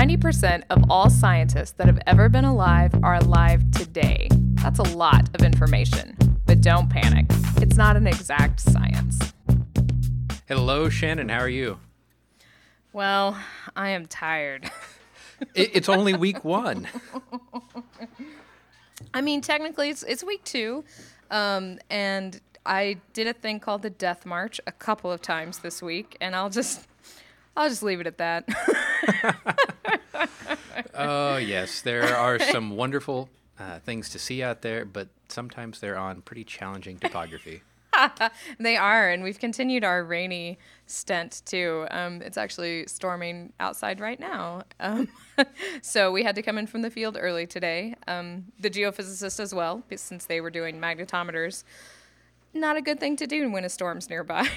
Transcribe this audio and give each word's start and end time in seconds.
90% 0.00 0.62
of 0.70 0.82
all 0.88 1.10
scientists 1.10 1.72
that 1.72 1.86
have 1.86 2.00
ever 2.06 2.30
been 2.30 2.46
alive 2.46 2.90
are 3.02 3.16
alive 3.16 3.70
today. 3.70 4.28
That's 4.54 4.78
a 4.78 4.96
lot 4.96 5.28
of 5.34 5.44
information. 5.44 6.16
But 6.46 6.62
don't 6.62 6.88
panic, 6.88 7.26
it's 7.60 7.76
not 7.76 7.98
an 7.98 8.06
exact 8.06 8.60
science. 8.60 9.18
Hello, 10.48 10.88
Shannon. 10.88 11.28
How 11.28 11.40
are 11.40 11.50
you? 11.50 11.80
Well, 12.94 13.36
I 13.76 13.90
am 13.90 14.06
tired. 14.06 14.70
It, 15.54 15.70
it's 15.74 15.88
only 15.90 16.14
week 16.14 16.46
one. 16.46 16.88
I 19.14 19.20
mean, 19.20 19.42
technically, 19.42 19.90
it's, 19.90 20.02
it's 20.02 20.24
week 20.24 20.44
two. 20.44 20.82
Um, 21.30 21.78
and 21.90 22.40
I 22.64 23.00
did 23.12 23.26
a 23.26 23.34
thing 23.34 23.60
called 23.60 23.82
the 23.82 23.90
Death 23.90 24.24
March 24.24 24.62
a 24.66 24.72
couple 24.72 25.12
of 25.12 25.20
times 25.20 25.58
this 25.58 25.82
week, 25.82 26.16
and 26.22 26.34
I'll 26.34 26.50
just. 26.50 26.86
I'll 27.60 27.68
just 27.68 27.82
leave 27.82 28.00
it 28.00 28.06
at 28.06 28.18
that. 28.18 28.48
Oh, 30.94 31.36
yes. 31.36 31.80
There 31.80 32.14
are 32.16 32.38
some 32.38 32.70
wonderful 32.76 33.28
uh, 33.58 33.78
things 33.78 34.10
to 34.10 34.18
see 34.18 34.42
out 34.42 34.60
there, 34.62 34.84
but 34.84 35.08
sometimes 35.28 35.80
they're 35.80 35.96
on 35.98 36.22
pretty 36.22 36.44
challenging 36.44 36.98
topography. 36.98 37.62
They 38.58 38.78
are, 38.78 39.10
and 39.10 39.22
we've 39.22 39.38
continued 39.38 39.84
our 39.84 40.02
rainy 40.02 40.58
stint 40.86 41.42
too. 41.44 41.86
Um, 41.90 42.22
it's 42.22 42.38
actually 42.38 42.86
storming 42.86 43.52
outside 43.60 44.00
right 44.00 44.18
now. 44.18 44.62
Um, 44.78 45.08
so 45.82 46.10
we 46.10 46.22
had 46.22 46.34
to 46.36 46.42
come 46.42 46.56
in 46.56 46.66
from 46.66 46.80
the 46.80 46.88
field 46.88 47.18
early 47.20 47.46
today. 47.46 47.96
Um, 48.08 48.46
the 48.58 48.70
geophysicists 48.70 49.38
as 49.38 49.54
well, 49.54 49.82
since 49.96 50.24
they 50.24 50.40
were 50.40 50.50
doing 50.50 50.80
magnetometers. 50.80 51.64
Not 52.54 52.78
a 52.78 52.80
good 52.80 53.00
thing 53.00 53.16
to 53.16 53.26
do 53.26 53.50
when 53.50 53.66
a 53.66 53.68
storm's 53.68 54.08
nearby. 54.08 54.48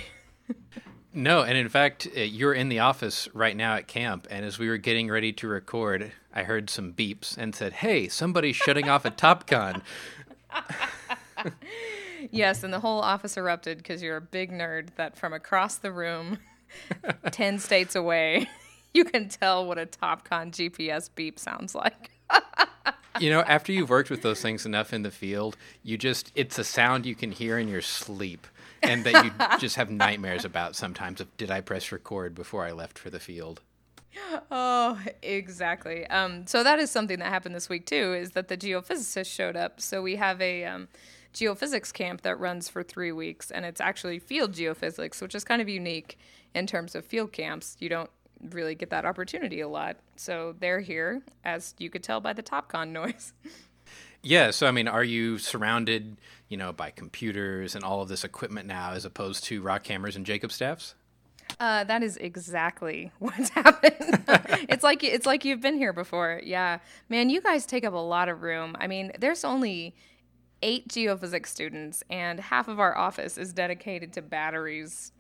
No, 1.16 1.44
and 1.44 1.56
in 1.56 1.70
fact, 1.70 2.08
uh, 2.18 2.22
you're 2.22 2.54
in 2.54 2.70
the 2.70 2.80
office 2.80 3.30
right 3.34 3.56
now 3.56 3.76
at 3.76 3.88
camp, 3.88 4.28
and 4.32 4.44
as 4.44 4.58
we 4.58 4.68
were 4.68 4.78
getting 4.78 5.10
ready 5.10 5.32
to 5.34 5.48
record, 5.48 6.12
I 6.34 6.42
heard 6.44 6.72
some 6.72 6.92
beeps 6.92 7.38
and 7.38 7.54
said, 7.54 7.74
Hey, 7.74 8.08
somebody's 8.08 8.56
shutting 8.56 8.90
off 8.90 9.06
a 9.06 9.12
TopCon. 9.12 9.82
yes, 12.32 12.64
and 12.64 12.74
the 12.74 12.80
whole 12.80 13.00
office 13.00 13.38
erupted 13.38 13.78
because 13.78 14.02
you're 14.02 14.18
a 14.18 14.22
big 14.22 14.52
nerd 14.52 14.96
that 14.96 15.16
from 15.16 15.34
across 15.34 15.76
the 15.78 15.92
room, 15.92 16.40
10 17.32 17.60
states 17.60 17.96
away, 17.96 18.50
you 18.96 19.06
can 19.06 19.30
tell 19.30 19.68
what 19.68 19.78
a 19.78 19.86
TopCon 19.86 20.52
GPS 20.52 21.10
beep 21.14 21.38
sounds 21.38 21.76
like. 21.76 22.10
You 23.20 23.30
know, 23.30 23.42
after 23.42 23.72
you've 23.72 23.92
worked 23.92 24.10
with 24.10 24.24
those 24.24 24.42
things 24.42 24.66
enough 24.66 24.92
in 24.92 25.04
the 25.04 25.12
field, 25.12 25.56
you 25.84 26.00
just, 26.00 26.32
it's 26.34 26.58
a 26.58 26.64
sound 26.64 27.06
you 27.06 27.14
can 27.14 27.32
hear 27.32 27.60
in 27.60 27.68
your 27.68 27.84
sleep 27.84 28.48
and 28.84 29.04
that 29.04 29.26
you 29.26 29.32
just 29.60 29.76
have 29.76 29.90
nightmares 29.90 30.46
about 30.46 30.76
sometimes 30.76 31.22
of 31.22 31.36
did 31.38 31.52
I 31.52 31.62
press 31.62 31.92
record 31.92 32.36
before 32.36 32.66
I 32.66 32.72
left 32.72 33.00
for 33.00 33.10
the 33.10 33.20
field? 33.20 33.62
Oh, 34.52 35.00
exactly. 35.22 36.06
Um, 36.08 36.46
so 36.46 36.64
that 36.64 36.80
is 36.80 36.92
something 36.92 37.20
that 37.20 37.30
happened 37.30 37.56
this 37.56 37.70
week 37.70 37.86
too. 37.86 38.14
Is 38.14 38.32
that 38.32 38.48
the 38.48 38.58
geophysicists 38.58 39.34
showed 39.34 39.56
up? 39.56 39.82
So 39.82 40.02
we 40.02 40.18
have 40.18 40.40
a 40.42 40.66
um, 40.66 40.88
geophysics 41.34 41.92
camp 41.92 42.22
that 42.22 42.40
runs 42.40 42.70
for 42.70 42.84
three 42.84 43.12
weeks, 43.12 43.52
and 43.52 43.66
it's 43.66 43.82
actually 43.82 44.20
field 44.20 44.54
geophysics, 44.54 45.22
which 45.22 45.36
is 45.36 45.44
kind 45.44 45.62
of 45.62 45.70
unique 45.70 46.18
in 46.54 46.68
terms 46.68 46.96
of 46.96 47.06
field 47.06 47.32
camps. 47.32 47.76
You 47.80 47.90
don't 47.90 48.10
really 48.52 48.76
get 48.76 48.90
that 48.92 49.06
opportunity 49.06 49.62
a 49.62 49.68
lot. 49.68 49.98
So 50.16 50.56
they're 50.60 50.82
here, 50.82 51.24
as 51.44 51.74
you 51.80 51.90
could 51.90 52.04
tell 52.04 52.20
by 52.20 52.34
the 52.34 52.44
TopCon 52.44 52.90
noise. 52.92 53.34
Yeah, 54.24 54.52
so 54.52 54.68
I 54.68 54.72
mean, 54.72 54.88
are 54.88 55.04
you 55.04 55.38
surrounded, 55.38 56.18
you 56.48 56.56
know, 56.58 56.72
by 56.72 56.92
computers 56.92 57.76
and 57.76 57.84
all 57.84 58.02
of 58.02 58.08
this 58.08 58.24
equipment 58.24 58.68
now 58.68 58.94
as 58.94 59.04
opposed 59.06 59.44
to 59.46 59.62
rock 59.62 59.86
hammers 59.86 60.16
and 60.16 60.26
Jacob 60.26 60.52
staffs? 60.52 60.96
Uh, 61.60 61.84
that 61.84 62.02
is 62.02 62.16
exactly 62.18 63.12
what's 63.20 63.50
happened. 63.50 64.24
it's 64.70 64.84
like 64.84 65.04
it's 65.04 65.26
like 65.26 65.44
you've 65.44 65.60
been 65.62 65.78
here 65.78 65.92
before. 65.94 66.40
Yeah, 66.44 66.80
man, 67.10 67.30
you 67.30 67.42
guys 67.42 67.66
take 67.66 67.84
up 67.84 67.94
a 67.94 67.98
lot 67.98 68.30
of 68.30 68.42
room. 68.42 68.76
I 68.80 68.88
mean, 68.88 69.12
there's 69.20 69.44
only 69.44 69.94
eight 70.62 70.88
geophysics 70.88 71.48
students, 71.48 72.02
and 72.10 72.40
half 72.40 72.70
of 72.70 72.80
our 72.80 72.98
office 72.98 73.38
is 73.38 73.52
dedicated 73.52 74.14
to 74.14 74.22
batteries. 74.22 75.12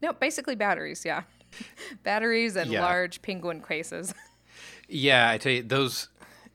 No, 0.00 0.12
basically 0.12 0.54
batteries. 0.54 1.04
Yeah, 1.04 1.22
batteries 2.04 2.54
and 2.54 2.70
Yeah. 2.70 2.82
large 2.82 3.20
penguin 3.22 3.60
cases. 3.60 4.14
Yeah, 4.88 5.28
I 5.30 5.38
tell 5.38 5.50
you, 5.52 5.62
those 5.64 6.08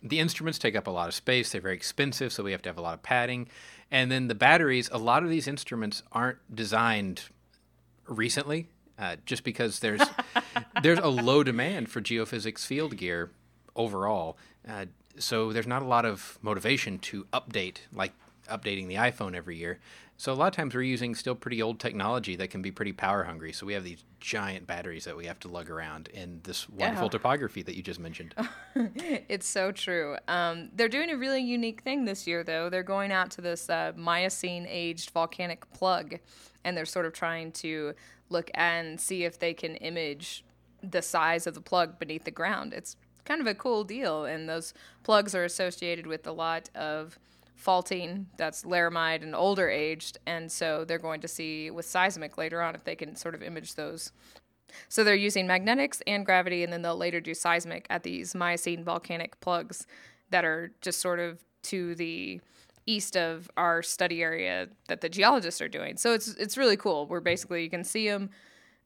the 0.04 0.20
instruments 0.20 0.58
take 0.58 0.76
up 0.76 0.88
a 0.88 0.92
lot 0.92 1.08
of 1.08 1.14
space. 1.14 1.52
They're 1.52 1.62
very 1.62 1.76
expensive, 1.76 2.34
so 2.34 2.44
we 2.44 2.52
have 2.52 2.62
to 2.64 2.70
have 2.70 2.78
a 2.78 2.82
lot 2.82 2.94
of 2.94 3.04
padding. 3.04 3.48
And 3.90 4.12
then 4.12 4.28
the 4.28 4.36
batteries, 4.36 4.90
a 4.92 4.98
lot 4.98 5.24
of 5.24 5.30
these 5.30 5.48
instruments 5.48 6.04
aren't 6.12 6.38
designed 6.54 7.24
recently, 8.08 8.70
uh, 8.98 9.18
just 9.26 9.44
because 9.44 9.80
there's 9.80 10.02
there's 10.84 11.00
a 11.00 11.08
low 11.08 11.44
demand 11.44 11.90
for 11.90 12.02
geophysics 12.02 12.66
field 12.66 12.98
gear 12.98 13.32
overall. 13.76 14.38
Uh, 14.68 14.86
so 15.18 15.52
there's 15.52 15.68
not 15.68 15.82
a 15.82 15.86
lot 15.86 16.06
of 16.06 16.40
motivation 16.42 16.98
to 17.00 17.26
update, 17.34 17.78
like 17.94 18.14
updating 18.52 18.88
the 18.88 18.96
iPhone 18.96 19.36
every 19.36 19.58
year. 19.58 19.80
So 20.18 20.32
a 20.32 20.36
lot 20.36 20.50
of 20.50 20.54
times 20.56 20.76
we're 20.76 20.84
using 20.84 21.16
still 21.16 21.34
pretty 21.34 21.64
old 21.64 21.80
technology 21.80 22.36
that 22.36 22.52
can 22.52 22.62
be 22.62 22.70
pretty 22.70 22.92
power 22.94 23.24
hungry. 23.24 23.52
So 23.54 23.66
we 23.66 23.74
have 23.74 23.84
these 23.84 24.04
giant 24.20 24.68
batteries 24.68 25.06
that 25.06 25.18
we 25.18 25.26
have 25.26 25.40
to 25.40 25.48
lug 25.48 25.70
around 25.72 26.10
and 26.14 26.44
this 26.44 26.70
wonderful 26.70 27.06
Yeah. 27.08 27.10
topography 27.12 27.64
that 27.64 27.76
you 27.76 27.82
just 27.82 28.00
mentioned. 28.00 28.36
It's 28.76 29.48
so 29.48 29.72
true. 29.72 30.18
Um, 30.28 30.70
they're 30.76 30.88
doing 30.90 31.10
a 31.10 31.18
really 31.18 31.42
unique 31.42 31.82
thing 31.82 32.06
this 32.06 32.28
year, 32.28 32.44
though. 32.44 32.70
They're 32.70 32.84
going 32.84 33.12
out 33.12 33.32
to 33.32 33.42
this 33.42 33.68
uh, 33.70 33.94
Miocene 33.96 34.68
aged 34.70 35.10
volcanic 35.10 35.72
plug, 35.74 36.20
and 36.64 36.78
they're 36.78 36.86
sort 36.86 37.06
of 37.08 37.14
trying 37.14 37.52
to 37.54 37.94
look 38.30 38.52
and 38.54 39.00
see 39.02 39.24
if 39.24 39.40
they 39.40 39.54
can 39.56 39.76
image 39.78 40.46
the 40.84 41.02
size 41.02 41.48
of 41.48 41.54
the 41.56 41.62
plug 41.62 41.98
beneath 42.00 42.26
the 42.26 42.32
ground. 42.32 42.74
It's 42.74 42.96
kind 43.26 43.42
of 43.42 43.48
a 43.48 43.56
cool 43.56 43.84
deal, 43.84 44.26
and 44.26 44.48
those 44.48 44.74
plugs 45.04 45.34
are 45.36 45.44
associated 45.46 46.06
with 46.08 46.28
a 46.28 46.32
lot 46.32 46.70
of 46.76 47.18
faulting 47.62 48.28
that's 48.38 48.64
laramide 48.64 49.22
and 49.22 49.36
older 49.36 49.70
aged, 49.70 50.18
and 50.26 50.52
so 50.52 50.84
they're 50.84 50.98
going 50.98 51.22
to 51.22 51.28
see 51.28 51.72
with 51.72 51.86
seismic 51.86 52.38
later 52.38 52.62
on 52.62 52.76
if 52.76 52.84
they 52.84 52.96
can 52.96 53.16
sort 53.16 53.36
of 53.36 53.44
image 53.44 53.76
those 53.76 54.12
so 54.90 55.04
they're 55.04 55.16
using 55.16 55.48
magnetics 55.48 56.02
and 56.08 56.26
gravity, 56.26 56.64
and 56.64 56.72
then 56.72 56.82
they'll 56.82 56.98
later 56.98 57.20
do 57.20 57.34
seismic 57.34 57.88
at 57.90 58.04
these 58.04 58.36
Miocene 58.36 58.84
volcanic 58.84 59.40
plugs 59.40 59.88
that 60.30 60.46
are 60.46 60.72
just 60.82 61.02
sort 61.02 61.20
of 61.20 61.44
to 61.64 61.96
the 61.96 62.42
east 62.86 63.16
of 63.16 63.50
our 63.58 63.84
study 63.84 64.24
area 64.24 64.68
that 64.88 65.02
the 65.02 65.10
geologists 65.10 65.62
are 65.62 65.68
doing. 65.68 65.98
So 65.98 66.14
it's 66.14 66.30
it's 66.30 66.58
really 66.58 66.78
cool. 66.78 67.06
Where 67.06 67.22
basically 67.22 67.64
you 67.64 67.70
can 67.70 67.84
see 67.84 68.08
them, 68.08 68.30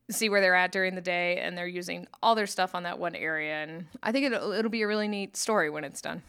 see 0.09 0.29
where 0.29 0.41
they're 0.41 0.55
at 0.55 0.71
during 0.71 0.95
the 0.95 1.01
day, 1.01 1.37
and 1.37 1.57
they're 1.57 1.67
using 1.67 2.07
all 2.21 2.35
their 2.35 2.47
stuff 2.47 2.75
on 2.75 2.83
that 2.83 2.99
one 2.99 3.15
area. 3.15 3.55
And 3.55 3.85
I 4.03 4.11
think 4.11 4.25
it'll 4.25 4.51
it'll 4.51 4.71
be 4.71 4.81
a 4.81 4.87
really 4.87 5.07
neat 5.07 5.37
story 5.37 5.69
when 5.69 5.83
it's 5.83 6.01
done. 6.01 6.21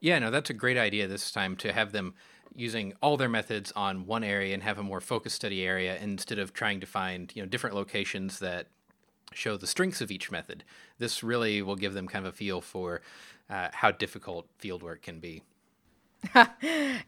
Yeah, 0.00 0.18
no, 0.18 0.30
that's 0.30 0.50
a 0.50 0.54
great 0.54 0.76
idea 0.76 1.06
this 1.06 1.30
time 1.30 1.56
to 1.56 1.72
have 1.72 1.92
them 1.92 2.14
using 2.54 2.94
all 3.00 3.16
their 3.16 3.28
methods 3.28 3.72
on 3.76 4.06
one 4.06 4.24
area 4.24 4.54
and 4.54 4.62
have 4.62 4.78
a 4.78 4.82
more 4.82 5.00
focused 5.00 5.36
study 5.36 5.62
area 5.64 5.96
instead 6.00 6.38
of 6.38 6.52
trying 6.52 6.80
to 6.80 6.86
find, 6.86 7.32
you 7.34 7.42
know, 7.42 7.48
different 7.48 7.76
locations 7.76 8.38
that 8.40 8.66
show 9.32 9.56
the 9.56 9.66
strengths 9.66 10.00
of 10.00 10.10
each 10.10 10.30
method. 10.30 10.64
This 10.98 11.22
really 11.22 11.62
will 11.62 11.76
give 11.76 11.94
them 11.94 12.08
kind 12.08 12.26
of 12.26 12.34
a 12.34 12.36
feel 12.36 12.60
for 12.60 13.00
uh, 13.48 13.68
how 13.72 13.90
difficult 13.92 14.46
fieldwork 14.60 15.02
can 15.02 15.20
be. 15.20 15.42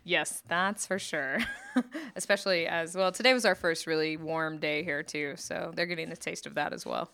Yes, 0.05 0.43
that's 0.49 0.85
for 0.87 0.99
sure. 0.99 1.39
Especially 2.17 2.67
as 2.67 2.97
well, 2.97 3.13
today 3.13 3.33
was 3.33 3.45
our 3.45 3.55
first 3.55 3.87
really 3.87 4.17
warm 4.17 4.59
day 4.59 4.83
here 4.83 5.03
too, 5.03 5.35
so 5.37 5.73
they're 5.75 5.87
getting 5.87 6.11
the 6.11 6.17
taste 6.17 6.45
of 6.45 6.55
that 6.55 6.73
as 6.73 6.85
well. 6.85 7.13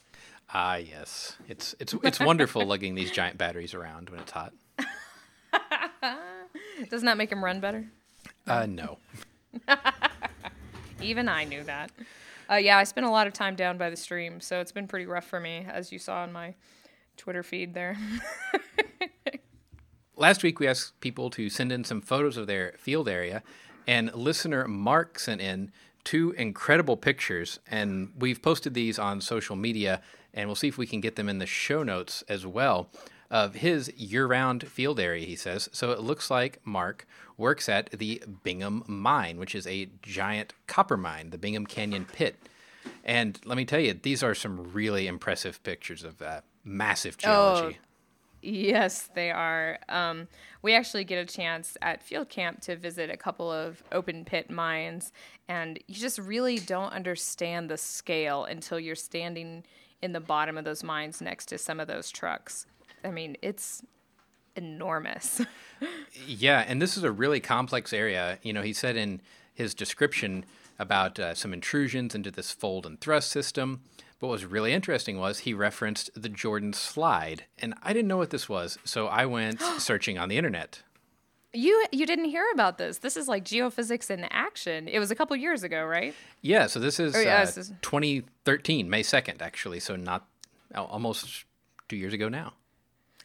Ah, 0.54 0.76
yes, 0.76 1.36
it's 1.48 1.74
it's 1.78 1.94
it's 2.02 2.18
wonderful 2.18 2.64
lugging 2.64 2.94
these 2.94 3.10
giant 3.10 3.36
batteries 3.36 3.74
around 3.74 4.08
when 4.08 4.20
it's 4.20 4.32
hot. 4.32 4.54
Doesn't 6.90 7.06
that 7.06 7.16
make 7.16 7.30
them 7.30 7.44
run 7.44 7.60
better? 7.60 7.86
Uh, 8.46 8.66
no. 8.66 8.98
Even 11.00 11.28
I 11.28 11.44
knew 11.44 11.62
that. 11.64 11.90
Uh, 12.50 12.56
yeah, 12.56 12.78
I 12.78 12.84
spent 12.84 13.06
a 13.06 13.10
lot 13.10 13.26
of 13.26 13.32
time 13.32 13.56
down 13.56 13.78
by 13.78 13.90
the 13.90 13.96
stream, 13.96 14.40
so 14.40 14.60
it's 14.60 14.72
been 14.72 14.88
pretty 14.88 15.06
rough 15.06 15.26
for 15.26 15.38
me, 15.38 15.66
as 15.68 15.92
you 15.92 15.98
saw 15.98 16.24
in 16.24 16.32
my 16.32 16.54
Twitter 17.16 17.42
feed 17.42 17.74
there. 17.74 17.96
Last 20.16 20.42
week, 20.42 20.58
we 20.58 20.66
asked 20.66 20.98
people 21.00 21.30
to 21.30 21.48
send 21.48 21.70
in 21.70 21.84
some 21.84 22.00
photos 22.00 22.36
of 22.36 22.46
their 22.46 22.74
field 22.78 23.08
area, 23.08 23.42
and 23.86 24.12
listener 24.14 24.66
Mark 24.66 25.18
sent 25.18 25.40
in 25.40 25.70
two 26.04 26.32
incredible 26.32 26.96
pictures, 26.96 27.60
and 27.70 28.12
we've 28.18 28.42
posted 28.42 28.74
these 28.74 28.98
on 28.98 29.20
social 29.20 29.54
media, 29.54 30.00
and 30.32 30.48
we'll 30.48 30.56
see 30.56 30.68
if 30.68 30.78
we 30.78 30.86
can 30.86 31.00
get 31.00 31.16
them 31.16 31.28
in 31.28 31.38
the 31.38 31.46
show 31.46 31.82
notes 31.82 32.24
as 32.28 32.46
well. 32.46 32.88
Of 33.30 33.56
his 33.56 33.92
year 33.94 34.26
round 34.26 34.66
field 34.66 34.98
area, 34.98 35.26
he 35.26 35.36
says. 35.36 35.68
So 35.72 35.92
it 35.92 36.00
looks 36.00 36.30
like 36.30 36.60
Mark 36.64 37.06
works 37.36 37.68
at 37.68 37.90
the 37.90 38.22
Bingham 38.42 38.84
Mine, 38.86 39.38
which 39.38 39.54
is 39.54 39.66
a 39.66 39.88
giant 40.02 40.54
copper 40.66 40.96
mine, 40.96 41.30
the 41.30 41.38
Bingham 41.38 41.66
Canyon 41.66 42.06
Pit. 42.10 42.36
And 43.04 43.38
let 43.44 43.56
me 43.56 43.64
tell 43.64 43.80
you, 43.80 43.94
these 43.94 44.22
are 44.22 44.34
some 44.34 44.72
really 44.72 45.06
impressive 45.06 45.62
pictures 45.62 46.04
of 46.04 46.20
uh, 46.20 46.40
massive 46.64 47.16
geology. 47.16 47.78
Oh. 47.80 47.84
yes, 48.42 49.08
they 49.14 49.30
are. 49.30 49.78
Um, 49.88 50.28
we 50.62 50.74
actually 50.74 51.04
get 51.04 51.18
a 51.18 51.26
chance 51.26 51.76
at 51.80 52.02
field 52.02 52.28
camp 52.28 52.60
to 52.62 52.76
visit 52.76 53.10
a 53.10 53.16
couple 53.16 53.50
of 53.50 53.82
open 53.92 54.24
pit 54.24 54.50
mines, 54.50 55.12
and 55.48 55.78
you 55.86 55.94
just 55.94 56.18
really 56.18 56.58
don't 56.58 56.92
understand 56.92 57.70
the 57.70 57.76
scale 57.76 58.44
until 58.44 58.78
you're 58.80 58.94
standing 58.94 59.64
in 60.02 60.12
the 60.12 60.20
bottom 60.20 60.56
of 60.56 60.64
those 60.64 60.84
mines 60.84 61.20
next 61.20 61.46
to 61.46 61.58
some 61.58 61.80
of 61.80 61.88
those 61.88 62.10
trucks. 62.10 62.66
I 63.04 63.10
mean, 63.10 63.36
it's 63.42 63.82
enormous. 64.56 65.40
yeah, 66.26 66.64
and 66.66 66.80
this 66.82 66.96
is 66.96 67.04
a 67.04 67.12
really 67.12 67.40
complex 67.40 67.92
area. 67.92 68.38
You 68.42 68.52
know, 68.52 68.62
he 68.62 68.72
said 68.72 68.96
in 68.96 69.20
his 69.54 69.74
description 69.74 70.44
about 70.78 71.18
uh, 71.18 71.34
some 71.34 71.52
intrusions 71.52 72.14
into 72.14 72.30
this 72.30 72.50
fold 72.52 72.86
and 72.86 73.00
thrust 73.00 73.30
system. 73.30 73.82
But 74.20 74.26
what 74.28 74.32
was 74.32 74.44
really 74.44 74.72
interesting 74.72 75.18
was 75.18 75.40
he 75.40 75.54
referenced 75.54 76.10
the 76.20 76.28
Jordan 76.28 76.72
slide, 76.72 77.44
and 77.58 77.74
I 77.82 77.92
didn't 77.92 78.08
know 78.08 78.16
what 78.16 78.30
this 78.30 78.48
was, 78.48 78.78
so 78.84 79.06
I 79.06 79.26
went 79.26 79.60
searching 79.78 80.18
on 80.18 80.28
the 80.28 80.36
internet. 80.36 80.82
You 81.54 81.86
you 81.92 82.04
didn't 82.04 82.26
hear 82.26 82.44
about 82.52 82.76
this. 82.78 82.98
This 82.98 83.16
is 83.16 83.26
like 83.26 83.44
geophysics 83.44 84.10
in 84.10 84.24
action. 84.30 84.86
It 84.86 84.98
was 84.98 85.10
a 85.10 85.14
couple 85.14 85.34
years 85.36 85.62
ago, 85.62 85.84
right? 85.84 86.14
Yeah, 86.42 86.66
so 86.66 86.78
this 86.78 87.00
is, 87.00 87.16
Or, 87.16 87.22
yeah, 87.22 87.38
uh, 87.38 87.44
this 87.46 87.56
is- 87.56 87.72
2013, 87.80 88.90
May 88.90 89.02
2nd, 89.02 89.40
actually. 89.40 89.80
So 89.80 89.96
not 89.96 90.26
almost 90.74 91.44
two 91.88 91.96
years 91.96 92.12
ago 92.12 92.28
now. 92.28 92.52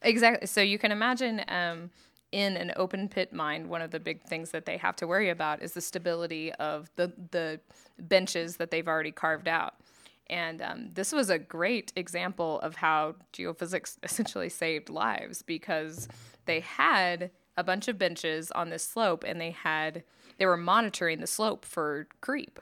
Exactly. 0.04 0.48
So 0.48 0.62
you 0.62 0.78
can 0.78 0.92
imagine 0.92 1.44
um, 1.48 1.90
in 2.32 2.58
an 2.58 2.74
open 2.76 3.08
pit 3.08 3.32
mine, 3.32 3.70
one 3.70 3.82
of 3.82 3.92
the 3.92 4.00
big 4.00 4.24
things 4.24 4.52
that 4.52 4.66
they 4.66 4.78
have 4.78 4.96
to 4.98 5.08
worry 5.08 5.30
about 5.30 5.62
is 5.62 5.74
the 5.74 5.82
stability 5.82 6.52
of 6.54 6.90
the 6.96 7.14
the 7.32 7.60
benches 8.00 8.58
that 8.58 8.72
they've 8.72 8.88
already 8.88 9.12
carved 9.12 9.48
out. 9.48 9.76
And 10.28 10.62
um, 10.62 10.90
this 10.94 11.12
was 11.12 11.30
a 11.30 11.38
great 11.38 11.94
example 11.96 12.60
of 12.62 12.76
how 12.76 13.16
geophysics 13.34 13.98
essentially 14.04 14.50
saved 14.50 14.90
lives 14.90 15.42
because 15.42 16.08
they 16.46 16.62
had 16.62 17.32
a 17.56 17.64
bunch 17.64 17.88
of 17.88 17.98
benches 17.98 18.50
on 18.52 18.70
this 18.70 18.84
slope 18.84 19.24
and 19.26 19.40
they 19.40 19.52
had 19.52 20.04
they 20.38 20.46
were 20.46 20.58
monitoring 20.58 21.20
the 21.20 21.28
slope 21.28 21.64
for 21.66 22.08
creep. 22.20 22.60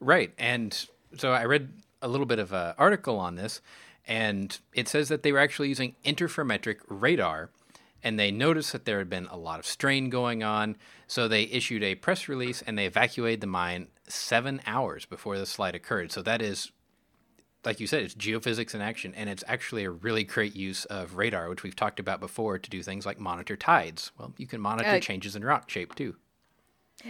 Right. 0.00 0.32
And 0.38 0.86
so 1.16 1.32
I 1.32 1.44
read 1.44 1.70
a 2.00 2.08
little 2.08 2.26
bit 2.26 2.38
of 2.38 2.52
an 2.52 2.74
article 2.78 3.18
on 3.18 3.34
this, 3.34 3.60
and 4.08 4.58
it 4.72 4.88
says 4.88 5.08
that 5.08 5.22
they 5.22 5.30
were 5.30 5.38
actually 5.38 5.68
using 5.68 5.94
interferometric 6.04 6.78
radar, 6.88 7.50
and 8.02 8.18
they 8.18 8.30
noticed 8.30 8.72
that 8.72 8.84
there 8.84 8.98
had 8.98 9.10
been 9.10 9.26
a 9.26 9.36
lot 9.36 9.58
of 9.60 9.66
strain 9.66 10.08
going 10.08 10.42
on. 10.42 10.76
So 11.06 11.28
they 11.28 11.44
issued 11.44 11.82
a 11.82 11.94
press 11.94 12.28
release 12.28 12.62
and 12.62 12.78
they 12.78 12.86
evacuated 12.86 13.40
the 13.40 13.46
mine 13.46 13.88
seven 14.08 14.60
hours 14.66 15.04
before 15.04 15.36
the 15.36 15.46
slide 15.46 15.74
occurred. 15.74 16.12
So 16.12 16.22
that 16.22 16.40
is, 16.40 16.70
like 17.64 17.80
you 17.80 17.86
said, 17.86 18.04
it's 18.04 18.14
geophysics 18.14 18.74
in 18.74 18.80
action, 18.80 19.14
and 19.16 19.28
it's 19.28 19.44
actually 19.48 19.84
a 19.84 19.90
really 19.90 20.24
great 20.24 20.54
use 20.54 20.84
of 20.86 21.16
radar, 21.16 21.48
which 21.48 21.62
we've 21.62 21.76
talked 21.76 21.98
about 21.98 22.20
before 22.20 22.58
to 22.58 22.70
do 22.70 22.82
things 22.82 23.04
like 23.04 23.18
monitor 23.18 23.56
tides. 23.56 24.12
Well, 24.18 24.32
you 24.38 24.46
can 24.46 24.60
monitor 24.60 24.90
Uh, 24.90 25.00
changes 25.00 25.34
in 25.34 25.44
rock 25.44 25.68
shape 25.68 25.94
too. 25.94 26.16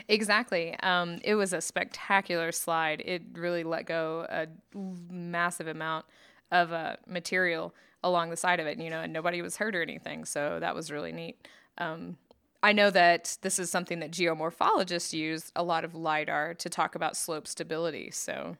Exactly. 0.06 0.74
Um, 0.80 1.18
it 1.24 1.34
was 1.34 1.52
a 1.52 1.60
spectacular 1.60 2.52
slide. 2.52 3.02
It 3.04 3.22
really 3.34 3.64
let 3.64 3.86
go 3.86 4.26
a 4.28 4.46
massive 4.74 5.66
amount 5.66 6.06
of 6.50 6.72
uh, 6.72 6.96
material 7.06 7.74
along 8.02 8.30
the 8.30 8.36
side 8.36 8.60
of 8.60 8.66
it, 8.66 8.78
you 8.78 8.90
know, 8.90 9.00
and 9.00 9.12
nobody 9.12 9.42
was 9.42 9.56
hurt 9.56 9.74
or 9.74 9.82
anything. 9.82 10.24
So 10.24 10.58
that 10.60 10.74
was 10.74 10.90
really 10.90 11.12
neat. 11.12 11.36
Um, 11.78 12.16
I 12.62 12.72
know 12.72 12.90
that 12.90 13.38
this 13.42 13.58
is 13.58 13.70
something 13.70 14.00
that 14.00 14.10
geomorphologists 14.10 15.12
use 15.12 15.52
a 15.54 15.62
lot 15.62 15.84
of 15.84 15.94
LIDAR 15.94 16.54
to 16.54 16.68
talk 16.68 16.94
about 16.94 17.16
slope 17.16 17.46
stability. 17.46 18.10
So, 18.10 18.56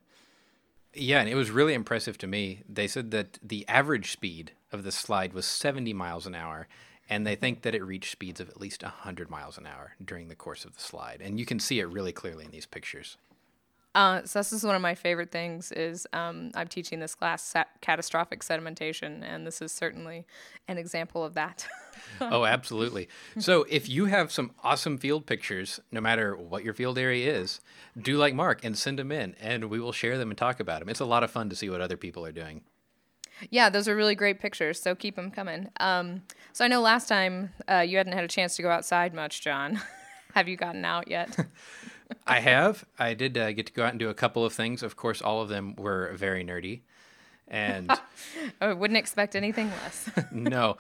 Yeah, 0.94 1.20
and 1.20 1.28
it 1.28 1.34
was 1.34 1.50
really 1.50 1.74
impressive 1.74 2.16
to 2.18 2.26
me. 2.26 2.62
They 2.68 2.86
said 2.86 3.10
that 3.10 3.38
the 3.42 3.66
average 3.68 4.12
speed 4.12 4.52
of 4.72 4.84
the 4.84 4.92
slide 4.92 5.32
was 5.32 5.46
70 5.46 5.92
miles 5.94 6.26
an 6.26 6.34
hour, 6.34 6.68
and 7.10 7.26
they 7.26 7.34
think 7.34 7.62
that 7.62 7.74
it 7.74 7.82
reached 7.82 8.12
speeds 8.12 8.40
of 8.40 8.48
at 8.48 8.60
least 8.60 8.82
100 8.82 9.30
miles 9.30 9.58
an 9.58 9.66
hour 9.66 9.94
during 10.04 10.28
the 10.28 10.36
course 10.36 10.64
of 10.64 10.76
the 10.76 10.82
slide. 10.82 11.20
And 11.22 11.40
you 11.40 11.46
can 11.46 11.58
see 11.58 11.80
it 11.80 11.86
really 11.86 12.12
clearly 12.12 12.44
in 12.44 12.50
these 12.50 12.66
pictures. 12.66 13.16
Uh, 13.98 14.24
so 14.24 14.38
this 14.38 14.52
is 14.52 14.62
one 14.62 14.76
of 14.76 14.80
my 14.80 14.94
favorite 14.94 15.32
things 15.32 15.72
is 15.72 16.06
um, 16.12 16.52
I'm 16.54 16.68
teaching 16.68 17.00
this 17.00 17.16
class 17.16 17.42
sa- 17.42 17.64
catastrophic 17.80 18.44
sedimentation, 18.44 19.24
and 19.24 19.44
this 19.44 19.60
is 19.60 19.72
certainly 19.72 20.24
an 20.68 20.78
example 20.78 21.24
of 21.24 21.34
that. 21.34 21.66
oh, 22.20 22.44
absolutely. 22.44 23.08
So 23.40 23.66
if 23.68 23.88
you 23.88 24.04
have 24.04 24.30
some 24.30 24.52
awesome 24.62 24.98
field 24.98 25.26
pictures, 25.26 25.80
no 25.90 26.00
matter 26.00 26.36
what 26.36 26.62
your 26.62 26.74
field 26.74 26.96
area 26.96 27.36
is, 27.40 27.60
do 28.00 28.16
like 28.16 28.34
Mark 28.34 28.64
and 28.64 28.78
send 28.78 29.00
them 29.00 29.10
in, 29.10 29.34
and 29.40 29.64
we 29.64 29.80
will 29.80 29.90
share 29.90 30.16
them 30.16 30.30
and 30.30 30.38
talk 30.38 30.60
about 30.60 30.78
them. 30.78 30.88
It's 30.88 31.00
a 31.00 31.04
lot 31.04 31.24
of 31.24 31.32
fun 31.32 31.50
to 31.50 31.56
see 31.56 31.68
what 31.68 31.80
other 31.80 31.96
people 31.96 32.24
are 32.24 32.30
doing. 32.30 32.60
Yeah, 33.50 33.68
those 33.68 33.88
are 33.88 33.96
really 33.96 34.14
great 34.14 34.38
pictures. 34.38 34.80
So 34.80 34.94
keep 34.94 35.16
them 35.16 35.32
coming. 35.32 35.70
Um, 35.80 36.22
so 36.52 36.64
I 36.64 36.68
know 36.68 36.80
last 36.80 37.08
time 37.08 37.50
uh, 37.68 37.80
you 37.80 37.96
hadn't 37.96 38.12
had 38.12 38.22
a 38.22 38.28
chance 38.28 38.54
to 38.56 38.62
go 38.62 38.70
outside 38.70 39.12
much, 39.12 39.40
John. 39.40 39.80
Have 40.34 40.46
you 40.46 40.56
gotten 40.56 40.84
out 40.84 41.08
yet? 41.08 41.36
I 42.26 42.40
have. 42.40 42.84
I 42.98 43.14
did 43.14 43.36
uh, 43.36 43.52
get 43.52 43.66
to 43.66 43.72
go 43.72 43.84
out 43.84 43.90
and 43.90 43.98
do 43.98 44.08
a 44.08 44.14
couple 44.14 44.44
of 44.44 44.52
things. 44.52 44.82
Of 44.82 44.96
course, 44.96 45.20
all 45.20 45.42
of 45.42 45.48
them 45.48 45.74
were 45.76 46.12
very 46.14 46.44
nerdy. 46.44 46.80
And 47.46 47.90
I 48.60 48.72
wouldn't 48.72 48.98
expect 48.98 49.34
anything 49.34 49.70
less. 49.82 50.10
no. 50.32 50.76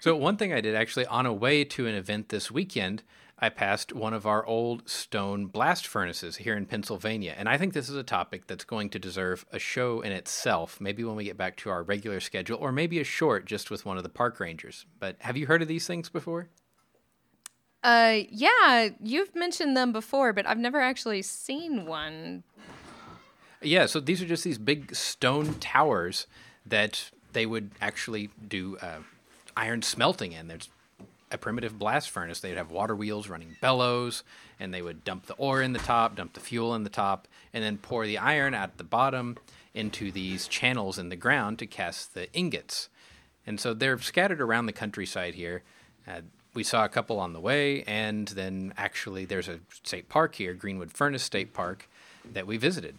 So, 0.00 0.16
one 0.16 0.36
thing 0.36 0.52
I 0.52 0.60
did 0.60 0.74
actually 0.74 1.06
on 1.06 1.26
a 1.26 1.32
way 1.32 1.64
to 1.64 1.86
an 1.86 1.94
event 1.94 2.30
this 2.30 2.50
weekend, 2.50 3.02
I 3.38 3.48
passed 3.48 3.94
one 3.94 4.12
of 4.12 4.26
our 4.26 4.44
old 4.44 4.88
stone 4.88 5.46
blast 5.46 5.86
furnaces 5.86 6.36
here 6.36 6.56
in 6.56 6.66
Pennsylvania. 6.66 7.34
And 7.36 7.48
I 7.48 7.56
think 7.56 7.72
this 7.72 7.88
is 7.88 7.96
a 7.96 8.02
topic 8.02 8.46
that's 8.46 8.64
going 8.64 8.90
to 8.90 8.98
deserve 8.98 9.46
a 9.52 9.58
show 9.58 10.00
in 10.00 10.12
itself, 10.12 10.80
maybe 10.80 11.04
when 11.04 11.16
we 11.16 11.24
get 11.24 11.38
back 11.38 11.56
to 11.58 11.70
our 11.70 11.82
regular 11.82 12.20
schedule, 12.20 12.58
or 12.60 12.72
maybe 12.72 12.98
a 12.98 13.04
short 13.04 13.46
just 13.46 13.70
with 13.70 13.86
one 13.86 13.96
of 13.96 14.02
the 14.02 14.08
park 14.08 14.40
rangers. 14.40 14.84
But 14.98 15.16
have 15.20 15.36
you 15.36 15.46
heard 15.46 15.62
of 15.62 15.68
these 15.68 15.86
things 15.86 16.08
before? 16.08 16.48
Uh, 17.82 18.18
yeah, 18.30 18.88
you've 19.02 19.34
mentioned 19.34 19.76
them 19.76 19.92
before, 19.92 20.32
but 20.32 20.46
I've 20.46 20.58
never 20.58 20.80
actually 20.80 21.22
seen 21.22 21.86
one. 21.86 22.42
Yeah, 23.62 23.86
so 23.86 24.00
these 24.00 24.22
are 24.22 24.26
just 24.26 24.44
these 24.44 24.58
big 24.58 24.94
stone 24.94 25.54
towers 25.54 26.26
that 26.66 27.10
they 27.32 27.46
would 27.46 27.70
actually 27.80 28.30
do 28.46 28.76
uh, 28.78 29.00
iron 29.56 29.82
smelting 29.82 30.32
in. 30.32 30.48
There's 30.48 30.68
a 31.30 31.38
primitive 31.38 31.78
blast 31.78 32.10
furnace. 32.10 32.40
They'd 32.40 32.56
have 32.56 32.70
water 32.70 32.96
wheels 32.96 33.28
running 33.28 33.56
bellows, 33.60 34.24
and 34.58 34.74
they 34.74 34.82
would 34.82 35.04
dump 35.04 35.26
the 35.26 35.34
ore 35.34 35.62
in 35.62 35.72
the 35.72 35.78
top, 35.78 36.16
dump 36.16 36.32
the 36.32 36.40
fuel 36.40 36.74
in 36.74 36.84
the 36.84 36.90
top, 36.90 37.28
and 37.52 37.62
then 37.62 37.78
pour 37.78 38.06
the 38.06 38.18
iron 38.18 38.54
at 38.54 38.78
the 38.78 38.84
bottom 38.84 39.36
into 39.74 40.10
these 40.10 40.48
channels 40.48 40.98
in 40.98 41.08
the 41.08 41.16
ground 41.16 41.58
to 41.60 41.66
cast 41.66 42.14
the 42.14 42.32
ingots. 42.32 42.88
And 43.46 43.60
so 43.60 43.72
they're 43.72 43.98
scattered 43.98 44.40
around 44.40 44.66
the 44.66 44.72
countryside 44.72 45.34
here. 45.34 45.62
Uh, 46.06 46.22
we 46.60 46.64
saw 46.64 46.84
a 46.84 46.90
couple 46.90 47.18
on 47.18 47.32
the 47.32 47.40
way, 47.40 47.82
and 47.84 48.28
then 48.28 48.74
actually 48.76 49.24
there's 49.24 49.48
a 49.48 49.60
state 49.82 50.10
park 50.10 50.34
here, 50.34 50.52
Greenwood 50.52 50.92
Furnace 50.92 51.22
State 51.22 51.54
Park, 51.54 51.88
that 52.34 52.46
we 52.46 52.58
visited. 52.58 52.98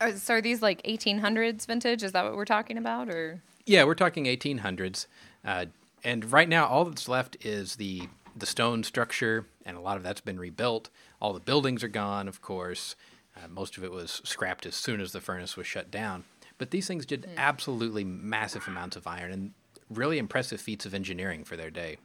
Are, 0.00 0.12
so 0.12 0.34
are 0.34 0.40
these 0.40 0.62
like 0.62 0.80
1800s 0.84 1.66
vintage? 1.66 2.04
Is 2.04 2.12
that 2.12 2.24
what 2.24 2.36
we're 2.36 2.44
talking 2.44 2.78
about, 2.78 3.08
or? 3.08 3.42
Yeah, 3.66 3.82
we're 3.82 3.96
talking 3.96 4.26
1800s, 4.26 5.08
uh, 5.44 5.64
and 6.04 6.30
right 6.30 6.48
now 6.48 6.68
all 6.68 6.84
that's 6.84 7.08
left 7.08 7.36
is 7.44 7.74
the 7.74 8.08
the 8.36 8.46
stone 8.46 8.84
structure, 8.84 9.46
and 9.66 9.76
a 9.76 9.80
lot 9.80 9.96
of 9.96 10.04
that's 10.04 10.20
been 10.20 10.38
rebuilt. 10.38 10.90
All 11.20 11.32
the 11.32 11.40
buildings 11.40 11.82
are 11.82 11.88
gone, 11.88 12.28
of 12.28 12.40
course. 12.40 12.94
Uh, 13.36 13.48
most 13.48 13.76
of 13.76 13.82
it 13.82 13.90
was 13.90 14.22
scrapped 14.22 14.64
as 14.64 14.76
soon 14.76 15.00
as 15.00 15.10
the 15.10 15.20
furnace 15.20 15.56
was 15.56 15.66
shut 15.66 15.90
down. 15.90 16.22
But 16.56 16.70
these 16.70 16.86
things 16.86 17.04
did 17.04 17.28
absolutely 17.36 18.04
massive 18.04 18.68
amounts 18.68 18.94
of 18.94 19.08
iron 19.08 19.32
and 19.32 19.54
really 19.90 20.18
impressive 20.18 20.60
feats 20.60 20.86
of 20.86 20.94
engineering 20.94 21.42
for 21.42 21.56
their 21.56 21.70
day. 21.70 21.96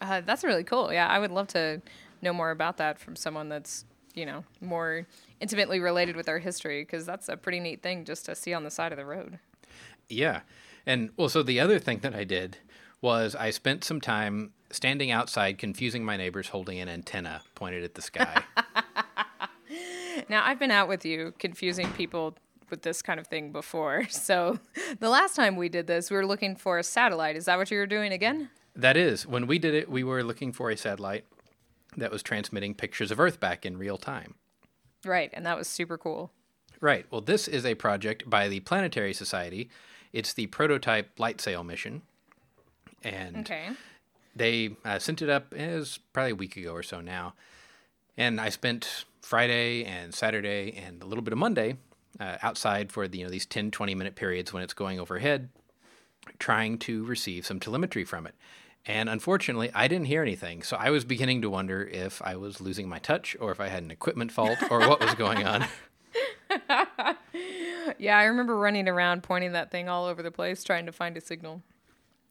Uh, 0.00 0.20
that's 0.20 0.44
really 0.44 0.64
cool. 0.64 0.92
Yeah, 0.92 1.06
I 1.08 1.18
would 1.18 1.30
love 1.30 1.48
to 1.48 1.80
know 2.22 2.32
more 2.32 2.50
about 2.50 2.76
that 2.78 2.98
from 2.98 3.16
someone 3.16 3.48
that's 3.48 3.84
you 4.14 4.24
know 4.24 4.44
more 4.60 5.06
intimately 5.40 5.80
related 5.80 6.16
with 6.16 6.28
our 6.28 6.38
history 6.38 6.82
because 6.82 7.04
that's 7.06 7.28
a 7.28 7.36
pretty 7.36 7.60
neat 7.60 7.82
thing 7.82 8.04
just 8.04 8.24
to 8.26 8.34
see 8.34 8.54
on 8.54 8.64
the 8.64 8.70
side 8.70 8.92
of 8.92 8.98
the 8.98 9.06
road. 9.06 9.38
Yeah. 10.08 10.40
And 10.86 11.10
well, 11.16 11.28
so 11.28 11.42
the 11.42 11.60
other 11.60 11.78
thing 11.78 11.98
that 12.00 12.14
I 12.14 12.24
did 12.24 12.58
was 13.00 13.34
I 13.34 13.50
spent 13.50 13.84
some 13.84 14.00
time 14.00 14.52
standing 14.70 15.10
outside 15.10 15.58
confusing 15.58 16.04
my 16.04 16.16
neighbors 16.16 16.48
holding 16.48 16.78
an 16.80 16.88
antenna 16.88 17.42
pointed 17.54 17.84
at 17.84 17.94
the 17.94 18.02
sky. 18.02 18.42
Now, 20.28 20.44
I've 20.44 20.58
been 20.58 20.70
out 20.70 20.88
with 20.88 21.04
you 21.04 21.34
confusing 21.38 21.90
people 21.92 22.36
with 22.70 22.82
this 22.82 23.02
kind 23.02 23.20
of 23.20 23.26
thing 23.26 23.52
before. 23.52 24.04
So, 24.10 24.58
the 24.98 25.08
last 25.08 25.36
time 25.36 25.56
we 25.56 25.68
did 25.68 25.86
this, 25.86 26.10
we 26.10 26.16
were 26.16 26.26
looking 26.26 26.56
for 26.56 26.78
a 26.78 26.82
satellite. 26.82 27.36
Is 27.36 27.44
that 27.44 27.58
what 27.58 27.70
you 27.70 27.78
were 27.78 27.86
doing 27.86 28.12
again? 28.12 28.50
That 28.76 28.96
is, 28.96 29.26
when 29.26 29.46
we 29.46 29.58
did 29.58 29.74
it, 29.74 29.90
we 29.90 30.04
were 30.04 30.22
looking 30.22 30.52
for 30.52 30.70
a 30.70 30.76
satellite 30.76 31.24
that 31.96 32.10
was 32.10 32.22
transmitting 32.22 32.74
pictures 32.74 33.10
of 33.10 33.18
Earth 33.18 33.40
back 33.40 33.64
in 33.64 33.76
real 33.78 33.96
time. 33.96 34.34
Right, 35.04 35.30
and 35.32 35.44
that 35.46 35.56
was 35.56 35.66
super 35.68 35.96
cool. 35.96 36.30
Right. 36.80 37.06
Well, 37.10 37.20
this 37.22 37.48
is 37.48 37.64
a 37.64 37.74
project 37.74 38.28
by 38.28 38.48
the 38.48 38.60
Planetary 38.60 39.14
Society. 39.14 39.70
It's 40.12 40.32
the 40.34 40.46
prototype 40.48 41.18
light 41.18 41.40
sail 41.40 41.64
mission. 41.64 42.02
And 43.02 43.38
Okay. 43.38 43.68
they 44.34 44.76
uh, 44.84 44.98
sent 44.98 45.22
it 45.22 45.28
up 45.30 45.52
it 45.54 45.74
was 45.74 45.98
probably 46.12 46.32
a 46.32 46.34
week 46.36 46.56
ago 46.56 46.72
or 46.72 46.82
so 46.82 47.00
now 47.00 47.34
and 48.18 48.40
i 48.40 48.48
spent 48.48 49.04
friday 49.22 49.84
and 49.84 50.12
saturday 50.14 50.72
and 50.84 51.02
a 51.02 51.06
little 51.06 51.22
bit 51.22 51.32
of 51.32 51.38
monday 51.38 51.76
uh, 52.18 52.36
outside 52.42 52.90
for 52.90 53.06
the, 53.08 53.18
you 53.18 53.24
know 53.24 53.30
these 53.30 53.46
10 53.46 53.70
20 53.70 53.94
minute 53.94 54.14
periods 54.16 54.52
when 54.52 54.62
it's 54.62 54.74
going 54.74 54.98
overhead 54.98 55.48
trying 56.38 56.78
to 56.78 57.04
receive 57.04 57.46
some 57.46 57.60
telemetry 57.60 58.04
from 58.04 58.26
it 58.26 58.34
and 58.86 59.08
unfortunately 59.08 59.70
i 59.74 59.88
didn't 59.88 60.06
hear 60.06 60.22
anything 60.22 60.62
so 60.62 60.76
i 60.76 60.90
was 60.90 61.04
beginning 61.04 61.42
to 61.42 61.50
wonder 61.50 61.82
if 61.84 62.20
i 62.22 62.36
was 62.36 62.60
losing 62.60 62.88
my 62.88 62.98
touch 62.98 63.36
or 63.40 63.50
if 63.50 63.60
i 63.60 63.68
had 63.68 63.82
an 63.82 63.90
equipment 63.90 64.30
fault 64.32 64.58
or 64.70 64.80
what 64.88 65.00
was 65.00 65.14
going 65.14 65.44
on 65.44 65.64
yeah, 67.98 68.18
I 68.18 68.24
remember 68.24 68.56
running 68.56 68.88
around 68.88 69.22
pointing 69.22 69.52
that 69.52 69.70
thing 69.70 69.88
all 69.88 70.06
over 70.06 70.22
the 70.22 70.30
place 70.30 70.64
trying 70.64 70.86
to 70.86 70.92
find 70.92 71.16
a 71.16 71.20
signal. 71.20 71.62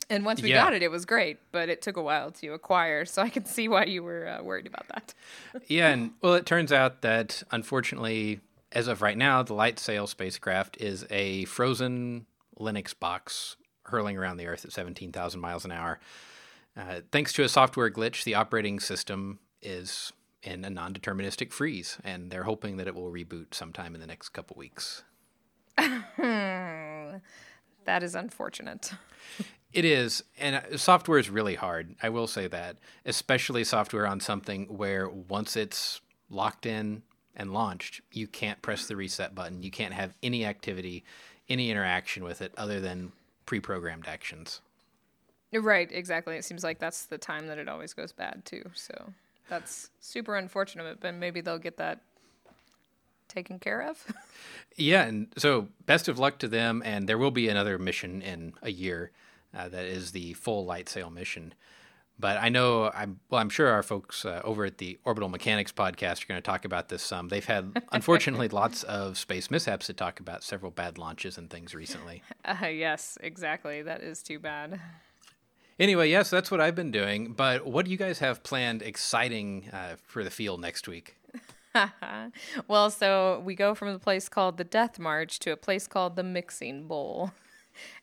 And 0.09 0.25
once 0.25 0.41
we 0.41 0.49
Yeah. 0.49 0.63
got 0.63 0.73
it, 0.73 0.83
it 0.83 0.89
was 0.91 1.05
great, 1.05 1.37
but 1.51 1.69
it 1.69 1.81
took 1.81 1.97
a 1.97 2.01
while 2.01 2.31
to 2.31 2.49
acquire, 2.53 3.05
so 3.05 3.21
I 3.21 3.29
can 3.29 3.45
see 3.57 3.67
why 3.67 3.85
you 3.85 4.03
were 4.03 4.27
uh, 4.27 4.43
worried 4.43 4.67
about 4.67 4.87
that. 4.89 5.13
Yeah, 5.67 5.89
and 5.89 6.11
well, 6.21 6.33
it 6.35 6.45
turns 6.45 6.71
out 6.71 7.01
that 7.01 7.43
unfortunately, 7.51 8.39
as 8.71 8.87
of 8.87 9.01
right 9.01 9.17
now, 9.17 9.43
the 9.43 9.53
Light 9.53 9.79
Sail 9.79 10.07
spacecraft 10.07 10.77
is 10.79 11.05
a 11.09 11.45
frozen 11.45 12.25
Linux 12.59 12.97
box 12.97 13.55
hurling 13.85 14.17
around 14.17 14.37
the 14.37 14.47
Earth 14.47 14.65
at 14.65 14.71
17,000 14.71 15.39
miles 15.39 15.65
an 15.65 15.71
hour. 15.71 15.99
Uh, 16.77 17.01
thanks 17.11 17.31
to 17.33 17.43
a 17.43 17.49
software 17.49 17.89
glitch, 17.89 18.23
the 18.23 18.35
operating 18.35 18.79
system 18.79 19.39
is 19.61 20.11
in 20.43 20.65
a 20.65 20.69
non 20.69 20.93
deterministic 20.93 21.51
freeze, 21.51 21.97
and 22.03 22.31
they're 22.31 22.43
hoping 22.43 22.77
that 22.77 22.87
it 22.87 22.95
will 22.95 23.11
reboot 23.11 23.53
sometime 23.53 23.95
in 23.95 24.01
the 24.01 24.07
next 24.07 24.29
couple 24.29 24.55
weeks. 24.57 25.03
That 27.85 28.01
is 28.01 28.15
unfortunate. 28.15 28.91
It 29.71 29.85
is, 29.85 30.23
and 30.39 30.55
uh, 30.55 30.77
software 30.77 31.19
is 31.19 31.29
really 31.29 31.55
hard. 31.55 31.95
I 32.01 32.09
will 32.09 32.27
say 32.27 32.47
that, 32.47 32.77
especially 33.05 33.63
software 33.63 34.07
on 34.07 34.19
something 34.19 34.65
where 34.65 35.07
once 35.07 35.55
it's 35.55 36.01
locked 36.29 36.65
in 36.65 37.03
and 37.35 37.53
launched, 37.53 38.01
you 38.11 38.27
can't 38.27 38.61
press 38.61 38.87
the 38.87 38.95
reset 38.95 39.35
button. 39.35 39.61
You 39.63 39.71
can't 39.71 39.93
have 39.93 40.15
any 40.23 40.45
activity, 40.45 41.03
any 41.47 41.69
interaction 41.69 42.23
with 42.23 42.41
it 42.41 42.53
other 42.57 42.79
than 42.79 43.11
pre-programmed 43.45 44.07
actions. 44.07 44.61
Right, 45.61 45.89
exactly. 45.91 46.35
It 46.35 46.45
seems 46.45 46.63
like 46.63 46.79
that's 46.79 47.05
the 47.05 47.17
time 47.17 47.47
that 47.47 47.57
it 47.57 47.69
always 47.69 47.93
goes 47.93 48.11
bad, 48.11 48.43
too. 48.45 48.63
So 48.73 49.13
that's 49.49 49.89
super 49.99 50.35
unfortunate, 50.35 50.99
but 50.99 51.13
maybe 51.13 51.41
they'll 51.41 51.59
get 51.59 51.77
that 51.77 52.01
taken 53.27 53.59
care 53.59 53.81
of. 53.81 54.05
Yeah, 54.77 55.03
and 55.03 55.27
so 55.37 55.69
best 55.85 56.09
of 56.09 56.19
luck 56.19 56.37
to 56.39 56.49
them. 56.49 56.83
And 56.83 57.07
there 57.07 57.17
will 57.17 57.31
be 57.31 57.47
another 57.47 57.79
mission 57.79 58.21
in 58.21 58.55
a 58.61 58.69
year 58.69 59.11
uh, 59.57 59.69
that 59.69 59.85
is 59.85 60.11
the 60.11 60.33
full 60.33 60.65
light 60.65 60.89
sail 60.89 61.09
mission. 61.09 61.53
But 62.19 62.37
I 62.37 62.49
know 62.49 62.91
I'm 62.93 63.19
well. 63.29 63.41
I'm 63.41 63.49
sure 63.49 63.69
our 63.69 63.83
folks 63.83 64.25
uh, 64.25 64.41
over 64.43 64.65
at 64.65 64.77
the 64.77 64.97
Orbital 65.03 65.29
Mechanics 65.29 65.71
podcast 65.71 66.23
are 66.23 66.27
going 66.27 66.41
to 66.41 66.45
talk 66.45 66.65
about 66.65 66.89
this 66.89 67.03
some. 67.03 67.27
They've 67.27 67.45
had 67.45 67.83
unfortunately 67.91 68.47
lots 68.47 68.83
of 68.83 69.17
space 69.17 69.51
mishaps 69.51 69.87
to 69.87 69.93
talk 69.93 70.19
about, 70.19 70.43
several 70.43 70.71
bad 70.71 70.97
launches 70.97 71.37
and 71.37 71.49
things 71.49 71.75
recently. 71.75 72.23
uh, 72.45 72.67
yes, 72.67 73.17
exactly. 73.21 73.81
That 73.81 74.01
is 74.01 74.23
too 74.23 74.39
bad. 74.39 74.79
Anyway, 75.79 76.09
yes, 76.09 76.29
that's 76.29 76.49
what 76.49 76.61
I've 76.61 76.75
been 76.75 76.91
doing. 76.91 77.33
But 77.33 77.65
what 77.65 77.85
do 77.85 77.91
you 77.91 77.97
guys 77.97 78.19
have 78.19 78.43
planned 78.43 78.81
exciting 78.81 79.69
uh, 79.73 79.95
for 80.03 80.23
the 80.23 80.29
field 80.29 80.61
next 80.61 80.87
week? 80.87 81.17
Well, 82.69 82.89
so 82.89 83.41
we 83.43 83.53
go 83.53 83.75
from 83.75 83.89
a 83.89 83.99
place 83.99 84.29
called 84.29 84.55
the 84.55 84.63
Death 84.63 84.97
March 84.97 85.39
to 85.39 85.51
a 85.51 85.57
place 85.57 85.87
called 85.87 86.15
the 86.15 86.23
Mixing 86.23 86.87
Bowl. 86.87 87.31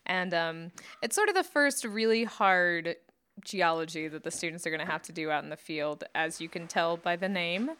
And 0.05 0.35
um, 0.35 0.71
it's 1.01 1.15
sort 1.15 1.29
of 1.29 1.35
the 1.35 1.43
first 1.43 1.83
really 1.83 2.25
hard 2.25 2.95
geology 3.43 4.07
that 4.07 4.23
the 4.23 4.29
students 4.29 4.67
are 4.67 4.69
going 4.69 4.85
to 4.85 4.91
have 4.91 5.01
to 5.01 5.11
do 5.11 5.31
out 5.31 5.43
in 5.43 5.49
the 5.49 5.57
field, 5.57 6.03
as 6.13 6.39
you 6.39 6.47
can 6.47 6.67
tell 6.67 6.95
by 6.95 7.15
the 7.15 7.27
name. 7.27 7.71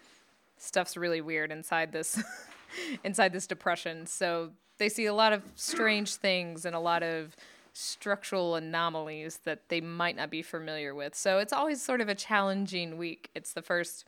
Stuff's 0.58 0.98
really 0.98 1.22
weird 1.22 1.52
inside 1.52 1.92
this 1.92 2.20
inside 3.04 3.32
this 3.32 3.46
depression. 3.46 4.08
So 4.08 4.54
they 4.80 4.90
see 4.90 5.06
a 5.06 5.14
lot 5.14 5.34
of 5.34 5.44
strange 5.54 6.16
things 6.16 6.66
and 6.66 6.76
a 6.76 6.80
lot 6.80 7.04
of 7.04 7.36
structural 7.74 8.56
anomalies 8.56 9.40
that 9.44 9.70
they 9.70 9.82
might 9.82 10.16
not 10.16 10.30
be 10.30 10.42
familiar 10.42 10.94
with. 10.94 11.16
So 11.16 11.40
it's 11.40 11.52
always 11.52 11.82
sort 11.82 12.02
of 12.02 12.08
a 12.08 12.16
challenging 12.16 12.98
week. 12.98 13.30
It's 13.36 13.54
the 13.54 13.64
first 13.64 14.06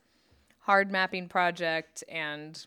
hard 0.60 0.90
mapping 0.90 1.28
project 1.28 2.02
and 2.08 2.64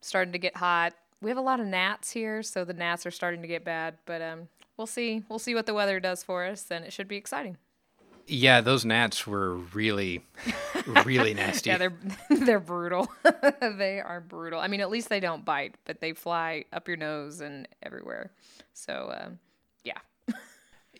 starting 0.00 0.32
to 0.32 0.38
get 0.38 0.56
hot. 0.56 0.94
We 1.20 1.30
have 1.30 1.38
a 1.38 1.42
lot 1.42 1.60
of 1.60 1.66
gnats 1.66 2.12
here, 2.12 2.42
so 2.42 2.64
the 2.64 2.72
gnats 2.72 3.04
are 3.06 3.10
starting 3.10 3.42
to 3.42 3.48
get 3.48 3.64
bad, 3.64 3.98
but 4.06 4.22
um 4.22 4.48
we'll 4.76 4.86
see. 4.86 5.24
We'll 5.28 5.38
see 5.38 5.54
what 5.54 5.66
the 5.66 5.74
weather 5.74 5.98
does 5.98 6.22
for 6.22 6.44
us 6.44 6.70
and 6.70 6.84
it 6.84 6.92
should 6.92 7.08
be 7.08 7.16
exciting. 7.16 7.56
Yeah, 8.28 8.60
those 8.60 8.84
gnats 8.84 9.26
were 9.26 9.56
really, 9.56 10.24
really 10.86 11.32
nasty. 11.34 11.70
Yeah, 11.70 11.78
they're 11.78 11.98
they're 12.30 12.60
brutal. 12.60 13.08
they 13.60 14.00
are 14.00 14.20
brutal. 14.20 14.60
I 14.60 14.68
mean, 14.68 14.80
at 14.80 14.90
least 14.90 15.08
they 15.08 15.20
don't 15.20 15.44
bite, 15.44 15.76
but 15.84 16.00
they 16.00 16.12
fly 16.12 16.64
up 16.72 16.88
your 16.88 16.96
nose 16.96 17.40
and 17.40 17.66
everywhere. 17.82 18.30
So, 18.72 19.12
um. 19.20 19.38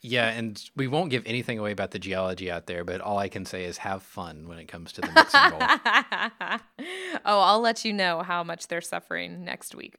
Yeah, 0.08 0.28
and 0.28 0.62
we 0.76 0.86
won't 0.86 1.10
give 1.10 1.24
anything 1.26 1.58
away 1.58 1.72
about 1.72 1.90
the 1.90 1.98
geology 1.98 2.48
out 2.48 2.66
there, 2.66 2.84
but 2.84 3.00
all 3.00 3.18
I 3.18 3.28
can 3.28 3.44
say 3.44 3.64
is 3.64 3.78
have 3.78 4.04
fun 4.04 4.46
when 4.46 4.58
it 4.58 4.66
comes 4.68 4.92
to 4.92 5.00
the 5.00 5.10
mixing 5.12 5.50
bowl. 5.50 5.60
Oh, 7.24 7.40
I'll 7.40 7.60
let 7.60 7.84
you 7.84 7.92
know 7.92 8.22
how 8.22 8.44
much 8.44 8.68
they're 8.68 8.80
suffering 8.80 9.44
next 9.44 9.74
week. 9.74 9.96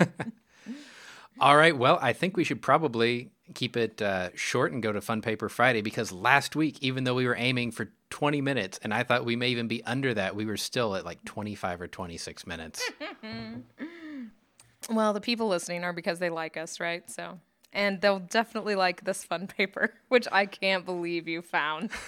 all 1.40 1.56
right, 1.56 1.76
well, 1.76 1.98
I 2.02 2.12
think 2.12 2.36
we 2.36 2.42
should 2.42 2.60
probably 2.60 3.30
keep 3.54 3.76
it 3.76 4.02
uh, 4.02 4.30
short 4.34 4.72
and 4.72 4.82
go 4.82 4.90
to 4.90 5.00
Fun 5.00 5.22
Paper 5.22 5.48
Friday 5.48 5.82
because 5.82 6.10
last 6.10 6.56
week, 6.56 6.78
even 6.80 7.04
though 7.04 7.14
we 7.14 7.26
were 7.26 7.36
aiming 7.36 7.70
for 7.70 7.92
20 8.10 8.40
minutes, 8.40 8.80
and 8.82 8.92
I 8.92 9.04
thought 9.04 9.24
we 9.24 9.36
may 9.36 9.50
even 9.50 9.68
be 9.68 9.84
under 9.84 10.14
that, 10.14 10.34
we 10.34 10.46
were 10.46 10.56
still 10.56 10.96
at 10.96 11.04
like 11.04 11.24
25 11.24 11.82
or 11.82 11.86
26 11.86 12.46
minutes. 12.46 12.90
Well, 14.90 15.12
the 15.12 15.20
people 15.20 15.48
listening 15.48 15.84
are 15.84 15.92
because 15.92 16.18
they 16.18 16.30
like 16.30 16.56
us, 16.56 16.80
right? 16.80 17.08
So, 17.10 17.38
and 17.72 18.00
they'll 18.00 18.18
definitely 18.18 18.74
like 18.74 19.04
this 19.04 19.24
fun 19.24 19.46
paper, 19.46 19.94
which 20.08 20.26
I 20.32 20.46
can't 20.46 20.84
believe 20.84 21.28
you 21.28 21.42
found. 21.42 21.90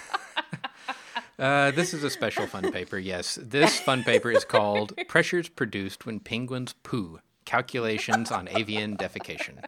Uh, 1.39 1.71
this 1.71 1.91
is 1.91 2.03
a 2.03 2.09
special 2.09 2.45
fun 2.45 2.71
paper, 2.71 2.99
yes. 2.99 3.39
This 3.41 3.79
fun 3.79 4.03
paper 4.03 4.29
is 4.29 4.45
called 4.45 4.93
Pressures 5.07 5.49
Produced 5.49 6.05
When 6.05 6.19
Penguins 6.19 6.75
Poo 6.83 7.19
Calculations 7.45 8.31
on 8.31 8.47
Avian 8.49 8.95
Defecation. 8.95 9.63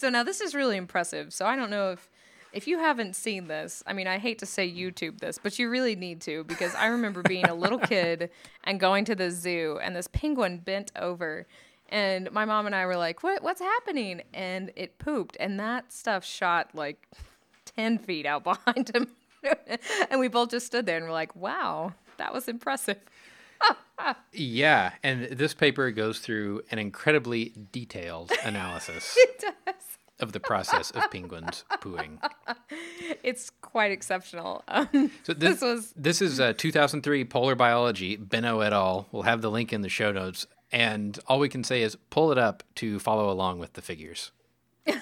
So 0.00 0.08
now 0.08 0.22
this 0.22 0.40
is 0.40 0.54
really 0.54 0.76
impressive. 0.78 1.32
So 1.32 1.46
I 1.46 1.56
don't 1.56 1.70
know 1.70 1.92
if 1.92 2.08
if 2.52 2.66
you 2.66 2.78
haven't 2.78 3.14
seen 3.14 3.46
this, 3.46 3.82
I 3.86 3.92
mean, 3.92 4.06
I 4.08 4.18
hate 4.18 4.40
to 4.40 4.46
say 4.46 4.68
YouTube 4.68 5.20
this, 5.20 5.38
but 5.38 5.58
you 5.58 5.70
really 5.70 5.94
need 5.94 6.20
to 6.22 6.42
because 6.44 6.74
I 6.74 6.86
remember 6.86 7.22
being 7.22 7.44
a 7.44 7.54
little 7.54 7.78
kid 7.78 8.30
and 8.64 8.80
going 8.80 9.04
to 9.04 9.14
the 9.14 9.30
zoo 9.30 9.78
and 9.82 9.94
this 9.94 10.08
penguin 10.08 10.58
bent 10.58 10.90
over 10.96 11.46
and 11.90 12.30
my 12.32 12.44
mom 12.44 12.66
and 12.66 12.74
I 12.74 12.86
were 12.86 12.96
like, 12.96 13.22
"What 13.22 13.42
what's 13.42 13.60
happening?" 13.60 14.22
And 14.34 14.72
it 14.76 14.98
pooped 14.98 15.36
and 15.40 15.58
that 15.60 15.92
stuff 15.92 16.24
shot 16.24 16.70
like 16.74 17.06
10 17.76 17.98
feet 17.98 18.26
out 18.26 18.44
behind 18.50 18.94
him. 18.94 19.08
and 20.10 20.20
we 20.20 20.28
both 20.28 20.50
just 20.50 20.66
stood 20.66 20.86
there 20.86 20.96
and 20.96 21.06
were 21.06 21.12
like, 21.12 21.34
"Wow, 21.36 21.94
that 22.18 22.32
was 22.32 22.48
impressive." 22.48 22.98
Yeah, 24.32 24.92
and 25.02 25.24
this 25.24 25.52
paper 25.52 25.90
goes 25.90 26.20
through 26.20 26.62
an 26.70 26.78
incredibly 26.78 27.52
detailed 27.70 28.32
analysis 28.44 29.14
of 30.18 30.32
the 30.32 30.40
process 30.40 30.90
of 30.92 31.10
penguins 31.10 31.64
pooing. 31.82 32.18
It's 33.22 33.50
quite 33.60 33.90
exceptional. 33.92 34.64
Um, 34.68 35.10
So 35.24 35.34
this, 35.34 35.60
This 35.60 35.60
was- 35.60 35.92
this 35.96 36.22
is 36.22 36.40
uh, 36.40 36.54
2003 36.56 37.24
Polar 37.26 37.54
Biology, 37.54 38.16
Benno 38.16 38.60
et 38.60 38.72
al. 38.72 39.06
We'll 39.12 39.22
have 39.24 39.42
the 39.42 39.50
link 39.50 39.72
in 39.72 39.82
the 39.82 39.88
show 39.90 40.10
notes, 40.12 40.46
and 40.72 41.18
all 41.26 41.38
we 41.38 41.48
can 41.48 41.64
say 41.64 41.82
is 41.82 41.96
pull 42.10 42.32
it 42.32 42.38
up 42.38 42.62
to 42.76 42.98
follow 42.98 43.30
along 43.30 43.58
with 43.58 43.74
the 43.74 43.82
figures. 43.82 44.32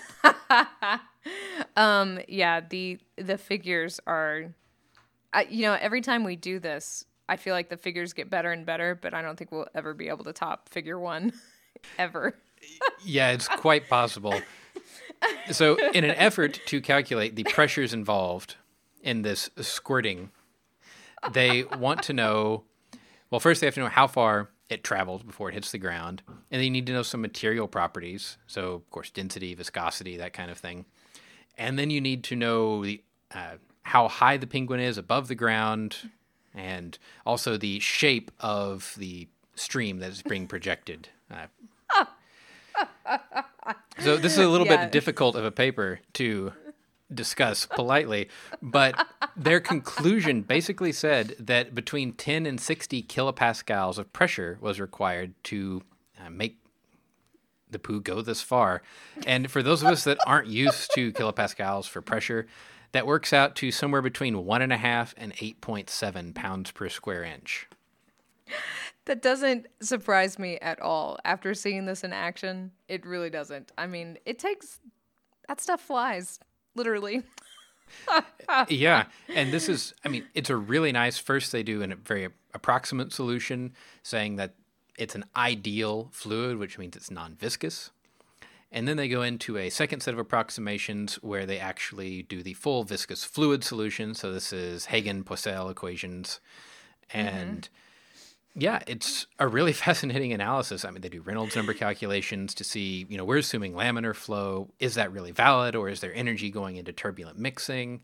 Um, 1.77 2.21
yeah 2.27 2.61
the 2.61 2.99
the 3.17 3.37
figures 3.37 4.01
are 4.07 4.55
I, 5.33 5.47
you 5.51 5.63
know 5.63 5.77
every 5.79 6.01
time 6.01 6.25
we 6.25 6.37
do 6.37 6.59
this 6.59 7.05
i 7.29 7.37
feel 7.37 7.53
like 7.53 7.69
the 7.69 7.77
figures 7.77 8.15
get 8.15 8.31
better 8.31 8.51
and 8.51 8.65
better 8.65 8.95
but 8.95 9.13
i 9.13 9.21
don't 9.21 9.37
think 9.37 9.53
we'll 9.53 9.69
ever 9.75 9.93
be 9.93 10.09
able 10.09 10.25
to 10.25 10.33
top 10.33 10.71
figure 10.71 10.99
one 10.99 11.33
ever 11.99 12.35
Yeah, 13.05 13.31
it's 13.31 13.49
quite 13.49 13.89
possible. 13.89 14.35
So, 15.51 15.77
in 15.91 16.05
an 16.05 16.13
effort 16.13 16.61
to 16.67 16.81
calculate 16.81 17.37
the 17.37 17.45
pressures 17.45 17.93
involved 17.93 18.57
in 19.03 19.23
this 19.23 19.51
squirting, 19.61 20.31
they 21.33 21.65
want 21.79 22.03
to 22.05 22.13
know 22.13 22.65
well, 23.31 23.41
first 23.41 23.61
they 23.61 23.67
have 23.67 23.75
to 23.75 23.81
know 23.81 23.89
how 23.89 24.07
far 24.07 24.49
it 24.69 24.85
travels 24.85 25.23
before 25.23 25.49
it 25.49 25.55
hits 25.55 25.71
the 25.73 25.79
ground, 25.79 26.23
and 26.51 26.61
they 26.63 26.69
need 26.71 26.87
to 26.87 26.93
know 26.93 27.03
some 27.03 27.21
material 27.23 27.67
properties. 27.69 28.37
So, 28.47 28.73
of 28.75 28.91
course, 28.91 29.11
density, 29.11 29.55
viscosity, 29.55 30.17
that 30.19 30.33
kind 30.33 30.51
of 30.51 30.59
thing. 30.59 30.85
And 31.57 31.79
then 31.79 31.91
you 31.91 32.01
need 32.01 32.23
to 32.25 32.37
know 32.37 32.85
the, 32.85 33.03
uh, 33.35 33.55
how 33.83 34.09
high 34.09 34.37
the 34.37 34.47
penguin 34.47 34.81
is 34.81 34.99
above 34.99 35.29
the 35.29 35.35
ground, 35.35 36.11
and 36.55 36.99
also 37.25 37.57
the 37.57 37.81
shape 37.81 38.31
of 38.41 38.95
the 38.99 39.29
stream 39.55 39.99
that 40.01 40.11
is 40.11 40.23
being 40.23 40.47
projected. 40.47 41.09
Uh, 41.31 42.05
so 43.99 44.17
this 44.17 44.33
is 44.33 44.39
a 44.39 44.49
little 44.49 44.67
Yeah. 44.67 44.85
bit 44.85 44.93
difficult 44.93 45.35
of 45.35 45.45
a 45.45 45.51
paper 45.51 46.01
to 46.15 46.53
discuss 47.13 47.67
politely, 47.67 48.29
but 48.61 49.07
their 49.37 49.61
conclusion 49.61 50.43
basically 50.43 50.93
said 50.93 51.35
that 51.39 51.75
between 51.75 52.13
10 52.13 52.47
and 52.47 52.61
60 52.61 53.03
kilopascals 53.05 53.99
of 53.99 54.13
pressure 54.13 54.59
was 54.61 54.81
required 54.81 55.35
to 55.45 55.83
uh, 56.21 56.31
make 56.31 56.59
the 57.71 57.79
poo 57.79 58.01
go 58.01 58.23
this 58.23 58.43
far. 58.43 58.83
And 59.27 59.51
for 59.51 59.63
those 59.63 59.83
of 59.83 59.89
us 59.89 60.05
that 60.05 60.19
aren't 60.27 60.49
used 60.49 60.91
to 60.95 61.13
kilopascals 61.13 61.89
for 61.89 62.01
pressure, 62.01 62.47
that 62.93 63.07
works 63.07 63.33
out 63.33 63.55
to 63.57 63.71
somewhere 63.71 64.03
between 64.03 64.45
one 64.45 64.63
and 64.63 64.73
a 64.73 64.79
half 64.79 65.15
and 65.17 65.35
8.7 65.37 66.35
pounds 66.35 66.71
per 66.71 66.89
square 66.89 67.23
inch. 67.23 67.69
That 69.05 69.23
doesn't 69.23 69.67
surprise 69.81 70.39
me 70.39 70.59
at 70.59 70.81
all. 70.81 71.19
After 71.25 71.55
seeing 71.55 71.87
this 71.87 72.05
in 72.05 72.13
action, 72.13 72.73
it 72.89 73.07
really 73.07 73.31
doesn't. 73.31 73.73
I 73.77 73.87
mean, 73.87 74.19
it 74.25 74.39
takes 74.39 74.81
that 75.49 75.61
stuff 75.61 75.81
flies, 75.81 76.39
literally. 76.79 77.23
yeah, 78.69 79.05
and 79.29 79.53
this 79.53 79.69
is, 79.69 79.93
I 80.05 80.09
mean, 80.09 80.25
it's 80.35 80.51
a 80.51 80.57
really 80.57 80.93
nice. 80.93 81.19
First, 81.19 81.53
they 81.53 81.63
do 81.63 81.83
a 81.83 81.95
very 81.95 82.29
approximate 82.55 83.13
solution, 83.13 83.73
saying 84.03 84.37
that 84.37 84.55
it's 84.97 85.15
an 85.15 85.25
ideal 85.37 86.09
fluid, 86.13 86.59
which 86.59 86.79
means 86.79 86.97
it's 86.97 87.11
non-viscous. 87.11 87.91
And 88.71 88.87
then 88.87 88.97
they 88.99 89.09
go 89.09 89.23
into 89.23 89.57
a 89.57 89.71
second 89.71 90.01
set 90.01 90.13
of 90.13 90.21
approximations 90.21 91.15
where 91.17 91.47
they 91.47 91.59
actually 91.59 92.23
do 92.25 92.43
the 92.43 92.55
full 92.55 92.85
viscous 92.85 93.25
fluid 93.25 93.65
solution. 93.65 94.15
So 94.15 94.33
this 94.33 94.53
is 94.53 94.87
Hagen 94.87 95.25
Poiseuille 95.25 95.71
equations. 95.71 96.41
And 97.11 97.63
mm-hmm. 97.63 97.88
Yeah, 98.55 98.83
it's 98.87 99.27
a 99.39 99.47
really 99.47 99.73
fascinating 99.85 100.33
analysis. 100.33 100.85
I 100.85 100.91
mean, 100.91 101.01
they 101.01 101.09
do 101.09 101.23
Reynolds 101.23 101.57
number 101.57 101.75
calculations 101.75 102.55
to 102.55 102.65
see, 102.65 103.07
you 103.09 103.17
know, 103.17 103.25
we're 103.25 103.39
assuming 103.39 103.75
laminar 103.75 104.15
flow. 104.15 104.71
Is 104.81 104.95
that 104.95 105.13
really 105.13 105.33
valid 105.33 105.75
or 105.75 105.89
is 105.89 106.01
there 106.01 106.15
energy 106.15 106.51
going 106.51 106.77
into 106.77 106.93
turbulent 106.93 107.39
mixing? 107.39 108.03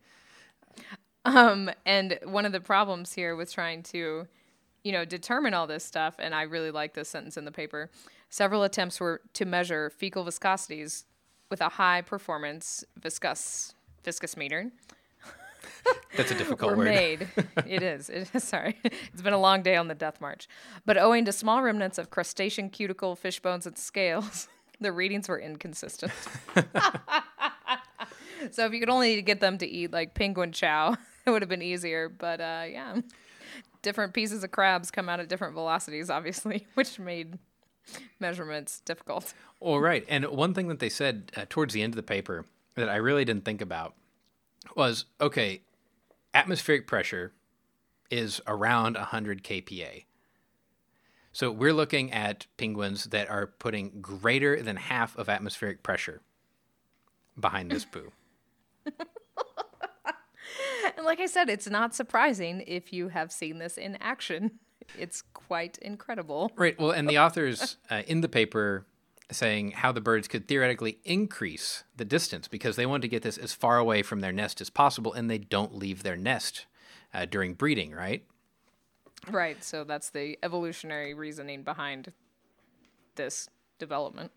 Um, 1.25 1.71
and 1.87 2.19
one 2.25 2.45
of 2.45 2.53
the 2.53 2.61
problems 2.61 3.13
here 3.13 3.35
with 3.35 3.53
trying 3.53 3.83
to, 3.85 4.27
you 4.83 4.93
know, 4.93 5.05
determine 5.05 5.55
all 5.55 5.67
this 5.67 5.85
stuff, 5.85 6.17
and 6.19 6.35
I 6.35 6.43
really 6.43 6.71
like 6.71 6.95
this 6.95 7.09
sentence 7.09 7.37
in 7.37 7.47
the 7.47 7.53
paper, 7.53 7.91
Several 8.35 8.65
attempts 8.65 8.99
were 8.99 9.21
to 9.35 9.45
measure 9.45 9.91
fecal 9.91 10.25
viscosities 10.25 11.05
with 11.51 11.61
a 11.61 11.69
high 11.69 12.01
performance 12.01 12.83
viscous 12.97 13.75
viscous 14.03 14.37
meter. 14.37 14.73
That's 16.17 16.31
a 16.31 16.35
difficult 16.35 16.73
were 16.73 16.79
word. 16.79 16.85
made. 16.85 17.29
it 17.67 17.83
is. 17.83 18.09
It 18.09 18.31
is. 18.33 18.45
Sorry, 18.45 18.79
it's 18.85 19.23
been 19.23 19.33
a 19.33 19.41
long 19.41 19.63
day 19.63 19.77
on 19.77 19.89
the 19.89 19.95
death 19.95 20.21
march. 20.21 20.49
But 20.87 20.97
owing 20.97 21.25
to 21.25 21.33
small 21.33 21.63
remnants 21.63 21.99
of 21.99 22.11
crustacean 22.11 22.71
cuticle, 22.71 23.17
fish 23.17 23.41
bones, 23.41 23.67
and 23.67 23.77
scales, 23.77 24.49
the 24.81 24.93
readings 24.93 25.29
were 25.29 25.39
inconsistent. 25.39 26.13
so 28.51 28.65
if 28.65 28.73
you 28.73 28.81
could 28.81 28.91
only 28.91 29.23
get 29.23 29.41
them 29.41 29.59
to 29.59 29.67
eat 29.67 29.93
like 29.93 30.15
penguin 30.15 30.53
chow, 30.53 30.97
it 31.27 31.31
would 31.31 31.43
have 31.43 31.49
been 31.49 31.63
easier. 31.63 32.09
But 32.09 32.41
uh, 32.41 32.65
yeah, 32.69 33.01
different 33.83 34.15
pieces 34.15 34.45
of 34.45 34.51
crabs 34.51 34.91
come 34.91 35.09
out 35.09 35.21
at 35.21 35.29
different 35.29 35.55
velocities, 35.55 36.11
obviously, 36.11 36.67
which 36.75 36.99
made 36.99 37.39
measurements 38.21 38.81
difficult. 38.81 39.35
Well, 39.61 39.79
right. 39.79 40.05
And 40.09 40.25
one 40.27 40.55
thing 40.55 40.69
that 40.69 40.79
they 40.79 40.89
said 40.89 41.33
uh, 41.37 41.45
towards 41.49 41.75
the 41.75 41.83
end 41.83 41.93
of 41.93 41.97
the 41.97 42.03
paper 42.03 42.45
that 42.77 42.89
I 42.89 42.97
really 42.97 43.25
didn't 43.25 43.45
think 43.45 43.61
about 43.61 43.95
was 44.77 45.07
okay, 45.21 45.63
atmospheric 46.33 46.87
pressure 46.87 47.33
is 48.11 48.41
around 48.47 48.97
100 48.97 49.43
kPa. 49.43 50.05
So 51.33 51.51
we're 51.51 51.73
looking 51.73 52.13
at 52.13 52.47
penguins 52.57 53.05
that 53.07 53.29
are 53.29 53.47
putting 53.47 54.01
greater 54.01 54.63
than 54.63 54.77
half 54.77 55.17
of 55.17 55.29
atmospheric 55.29 55.83
pressure 55.83 56.21
behind 57.39 57.71
this 57.71 57.85
poo. 57.85 58.13
and 58.87 58.95
like 61.05 61.19
I 61.19 61.27
said, 61.27 61.51
it's 61.51 61.69
not 61.69 61.95
surprising 61.95 62.63
if 62.67 62.93
you 62.93 63.09
have 63.09 63.33
seen 63.33 63.59
this 63.59 63.77
in 63.77 63.97
action 64.01 64.61
it's 64.99 65.23
quite 65.33 65.79
incredible. 65.79 66.53
Right. 66.57 66.79
Well, 66.79 66.91
and 66.91 67.09
the 67.09 67.19
authors 67.25 67.77
uh, 67.91 68.03
in 68.07 68.21
the 68.21 68.29
paper 68.29 68.87
saying 69.31 69.73
how 69.73 69.93
the 69.93 70.01
birds 70.01 70.29
could 70.29 70.47
theoretically 70.47 70.99
increase 71.05 71.85
the 71.97 72.05
distance 72.05 72.49
because 72.49 72.77
they 72.77 72.87
want 72.87 73.03
to 73.03 73.09
get 73.09 73.23
this 73.23 73.39
as 73.39 73.53
far 73.53 73.79
away 73.79 74.03
from 74.03 74.21
their 74.21 74.33
nest 74.33 74.61
as 74.61 74.71
possible 74.71 75.13
and 75.13 75.31
they 75.31 75.39
don't 75.39 75.75
leave 75.75 76.03
their 76.03 76.17
nest 76.17 76.67
uh, 77.13 77.25
during 77.25 77.55
breeding, 77.55 77.93
right? 77.93 78.25
Right. 79.31 79.63
So 79.65 79.85
that's 79.85 80.11
the 80.11 80.39
evolutionary 80.43 81.15
reasoning 81.15 81.63
behind 81.63 82.13
this 83.15 83.49
development. 83.79 84.31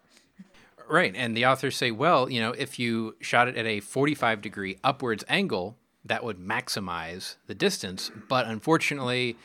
Right. 0.88 1.13
And 1.15 1.36
the 1.36 1.46
authors 1.46 1.75
say, 1.75 1.91
well, 1.91 2.29
you 2.29 2.39
know, 2.39 2.51
if 2.51 2.79
you 2.79 3.16
shot 3.20 3.50
it 3.50 3.57
at 3.57 3.66
a 3.66 3.81
45 3.81 4.42
degree 4.42 4.77
upwards 4.83 5.25
angle, 5.27 5.77
that 6.05 6.24
would 6.24 6.38
maximize 6.38 7.35
the 7.48 7.55
distance. 7.55 8.09
But 8.29 8.46
unfortunately, 8.46 9.35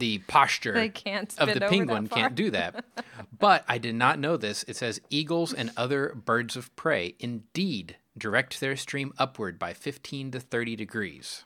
the 0.00 0.18
posture 0.18 0.72
of 0.72 1.54
the 1.54 1.66
penguin 1.68 2.08
can't 2.08 2.34
do 2.34 2.50
that. 2.50 2.84
but 3.38 3.64
I 3.68 3.78
did 3.78 3.94
not 3.94 4.18
know 4.18 4.36
this. 4.36 4.64
It 4.66 4.76
says 4.76 5.00
eagles 5.10 5.52
and 5.52 5.70
other 5.76 6.14
birds 6.14 6.56
of 6.56 6.74
prey 6.74 7.14
indeed 7.20 7.96
direct 8.18 8.58
their 8.60 8.76
stream 8.76 9.12
upward 9.18 9.58
by 9.58 9.72
15 9.72 10.32
to 10.32 10.40
30 10.40 10.76
degrees. 10.76 11.44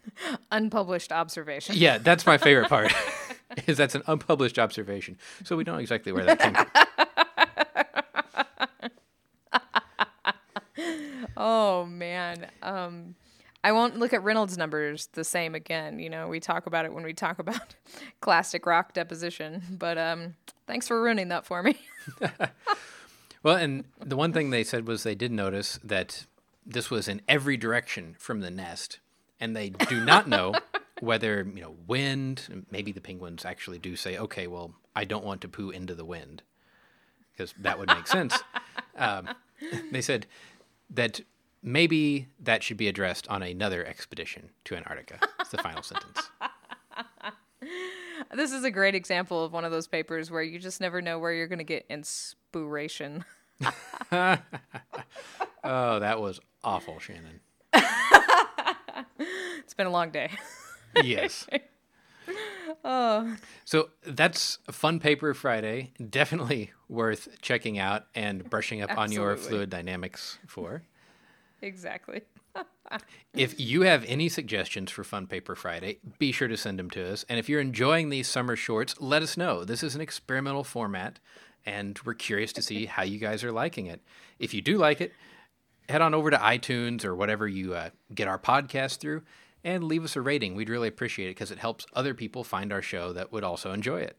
Unpublished 0.50 1.12
observation. 1.12 1.74
Yeah, 1.76 1.98
that's 1.98 2.24
my 2.24 2.38
favorite 2.38 2.68
part. 2.68 2.92
is 3.66 3.76
that's 3.76 3.94
an 3.94 4.02
unpublished 4.06 4.58
observation. 4.58 5.18
So 5.44 5.56
we 5.56 5.64
know 5.64 5.76
exactly 5.76 6.12
where 6.12 6.24
that 6.24 6.40
came 6.40 6.54
from. 6.54 6.66
oh 11.36 11.84
man. 11.86 12.46
Um 12.62 13.14
I 13.64 13.72
won't 13.72 13.98
look 13.98 14.12
at 14.12 14.22
Reynolds 14.22 14.56
numbers 14.56 15.08
the 15.12 15.24
same 15.24 15.54
again. 15.54 15.98
You 15.98 16.10
know, 16.10 16.28
we 16.28 16.40
talk 16.40 16.66
about 16.66 16.84
it 16.84 16.92
when 16.92 17.04
we 17.04 17.12
talk 17.12 17.38
about 17.38 17.74
clastic 18.20 18.66
rock 18.66 18.92
deposition. 18.92 19.62
But 19.70 19.98
um, 19.98 20.34
thanks 20.66 20.86
for 20.88 21.02
ruining 21.02 21.28
that 21.28 21.46
for 21.46 21.62
me. 21.62 21.76
well, 23.42 23.56
and 23.56 23.84
the 23.98 24.16
one 24.16 24.32
thing 24.32 24.50
they 24.50 24.64
said 24.64 24.86
was 24.86 25.02
they 25.02 25.14
did 25.14 25.32
notice 25.32 25.78
that 25.82 26.26
this 26.64 26.90
was 26.90 27.08
in 27.08 27.22
every 27.28 27.56
direction 27.56 28.16
from 28.18 28.40
the 28.40 28.50
nest, 28.50 28.98
and 29.40 29.56
they 29.56 29.70
do 29.70 30.04
not 30.04 30.28
know 30.28 30.54
whether 31.00 31.46
you 31.54 31.60
know 31.60 31.76
wind. 31.86 32.64
Maybe 32.70 32.92
the 32.92 33.00
penguins 33.00 33.44
actually 33.44 33.78
do 33.78 33.96
say, 33.96 34.16
"Okay, 34.18 34.46
well, 34.46 34.74
I 34.94 35.04
don't 35.04 35.24
want 35.24 35.40
to 35.42 35.48
poo 35.48 35.70
into 35.70 35.94
the 35.94 36.04
wind," 36.04 36.42
because 37.32 37.54
that 37.60 37.78
would 37.78 37.88
make 37.88 38.06
sense. 38.06 38.36
Um, 38.98 39.28
they 39.92 40.00
said 40.00 40.24
that 40.88 41.20
maybe 41.62 42.28
that 42.40 42.62
should 42.62 42.76
be 42.76 42.88
addressed 42.88 43.28
on 43.28 43.42
another 43.42 43.84
expedition 43.84 44.50
to 44.64 44.76
Antarctica. 44.76 45.18
It's 45.40 45.50
the 45.50 45.58
final 45.58 45.82
sentence. 45.82 46.30
This 48.34 48.52
is 48.52 48.64
a 48.64 48.70
great 48.70 48.94
example 48.94 49.44
of 49.44 49.52
one 49.52 49.64
of 49.64 49.70
those 49.70 49.86
papers 49.86 50.30
where 50.30 50.42
you 50.42 50.58
just 50.58 50.80
never 50.80 51.00
know 51.00 51.18
where 51.18 51.32
you're 51.32 51.46
going 51.46 51.58
to 51.58 51.64
get 51.64 51.86
inspiration. 51.88 53.24
oh, 54.12 54.38
that 55.62 56.20
was 56.20 56.40
awful, 56.64 56.98
Shannon. 56.98 57.40
it's 59.58 59.74
been 59.74 59.86
a 59.86 59.90
long 59.90 60.10
day. 60.10 60.30
yes. 61.02 61.46
Oh. 62.84 63.36
So 63.64 63.90
that's 64.04 64.58
Fun 64.70 64.98
Paper 65.00 65.32
Friday. 65.34 65.92
Definitely 66.10 66.72
worth 66.88 67.40
checking 67.40 67.78
out 67.78 68.06
and 68.14 68.48
brushing 68.48 68.82
up 68.82 68.90
Absolutely. 68.90 69.16
on 69.16 69.22
your 69.22 69.36
fluid 69.36 69.70
dynamics 69.70 70.38
for 70.46 70.82
exactly. 71.62 72.22
if 73.34 73.58
you 73.60 73.82
have 73.82 74.04
any 74.06 74.28
suggestions 74.28 74.90
for 74.90 75.04
Fun 75.04 75.26
Paper 75.26 75.54
Friday, 75.54 75.98
be 76.18 76.32
sure 76.32 76.48
to 76.48 76.56
send 76.56 76.78
them 76.78 76.90
to 76.90 77.12
us. 77.12 77.24
And 77.28 77.38
if 77.38 77.48
you're 77.48 77.60
enjoying 77.60 78.08
these 78.08 78.28
summer 78.28 78.56
shorts, 78.56 78.94
let 79.00 79.22
us 79.22 79.36
know. 79.36 79.64
This 79.64 79.82
is 79.82 79.94
an 79.94 80.00
experimental 80.00 80.64
format, 80.64 81.18
and 81.64 81.98
we're 82.04 82.14
curious 82.14 82.52
to 82.54 82.62
see 82.62 82.86
how 82.86 83.02
you 83.02 83.18
guys 83.18 83.44
are 83.44 83.52
liking 83.52 83.86
it. 83.86 84.00
If 84.38 84.54
you 84.54 84.62
do 84.62 84.78
like 84.78 85.00
it, 85.00 85.12
head 85.88 86.02
on 86.02 86.14
over 86.14 86.30
to 86.30 86.36
iTunes 86.36 87.04
or 87.04 87.14
whatever 87.14 87.46
you 87.46 87.74
uh, 87.74 87.90
get 88.14 88.28
our 88.28 88.38
podcast 88.38 88.98
through 88.98 89.22
and 89.64 89.84
leave 89.84 90.04
us 90.04 90.16
a 90.16 90.20
rating. 90.20 90.54
We'd 90.54 90.68
really 90.68 90.88
appreciate 90.88 91.26
it 91.26 91.30
because 91.30 91.50
it 91.50 91.58
helps 91.58 91.86
other 91.92 92.14
people 92.14 92.44
find 92.44 92.72
our 92.72 92.82
show 92.82 93.12
that 93.12 93.32
would 93.32 93.44
also 93.44 93.72
enjoy 93.72 94.00
it. 94.00 94.16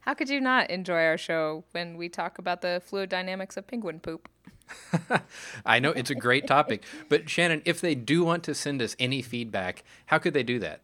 How 0.00 0.14
could 0.14 0.28
you 0.28 0.40
not 0.40 0.70
enjoy 0.70 1.04
our 1.04 1.16
show 1.16 1.64
when 1.72 1.96
we 1.96 2.08
talk 2.08 2.38
about 2.38 2.60
the 2.60 2.82
fluid 2.84 3.08
dynamics 3.08 3.56
of 3.56 3.66
penguin 3.66 4.00
poop? 4.00 4.28
I 5.66 5.78
know 5.78 5.90
it's 5.90 6.10
a 6.10 6.14
great 6.14 6.46
topic, 6.46 6.82
but 7.08 7.28
Shannon, 7.28 7.62
if 7.64 7.80
they 7.80 7.94
do 7.94 8.24
want 8.24 8.44
to 8.44 8.54
send 8.54 8.82
us 8.82 8.96
any 8.98 9.22
feedback, 9.22 9.82
how 10.06 10.18
could 10.18 10.34
they 10.34 10.42
do 10.42 10.58
that? 10.58 10.80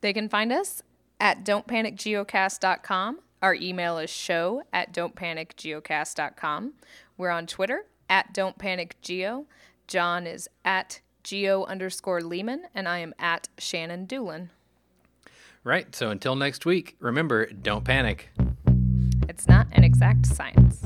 They 0.00 0.12
can 0.12 0.28
find 0.28 0.52
us 0.52 0.82
at 1.20 1.44
don'tpanicgeocast.com. 1.44 3.18
Our 3.42 3.54
email 3.54 3.98
is 3.98 4.10
show 4.10 4.62
at 4.72 4.92
don'tpanicgeocast.com. 4.92 6.72
We're 7.16 7.30
on 7.30 7.46
Twitter 7.46 7.86
at 8.08 8.34
don'tpanicgeo. 8.34 9.46
John 9.86 10.26
is 10.26 10.48
at 10.64 11.00
geo 11.22 11.64
underscore 11.64 12.20
Leeman, 12.20 12.62
and 12.74 12.88
I 12.88 12.98
am 12.98 13.14
at 13.18 13.48
Shannon 13.58 14.06
Dulin. 14.06 14.48
Right. 15.64 15.94
So 15.96 16.10
until 16.10 16.36
next 16.36 16.64
week, 16.64 16.96
remember, 17.00 17.46
don't 17.46 17.84
panic. 17.84 18.30
It's 19.28 19.48
not 19.48 19.66
an 19.72 19.82
exact 19.82 20.26
science. 20.26 20.85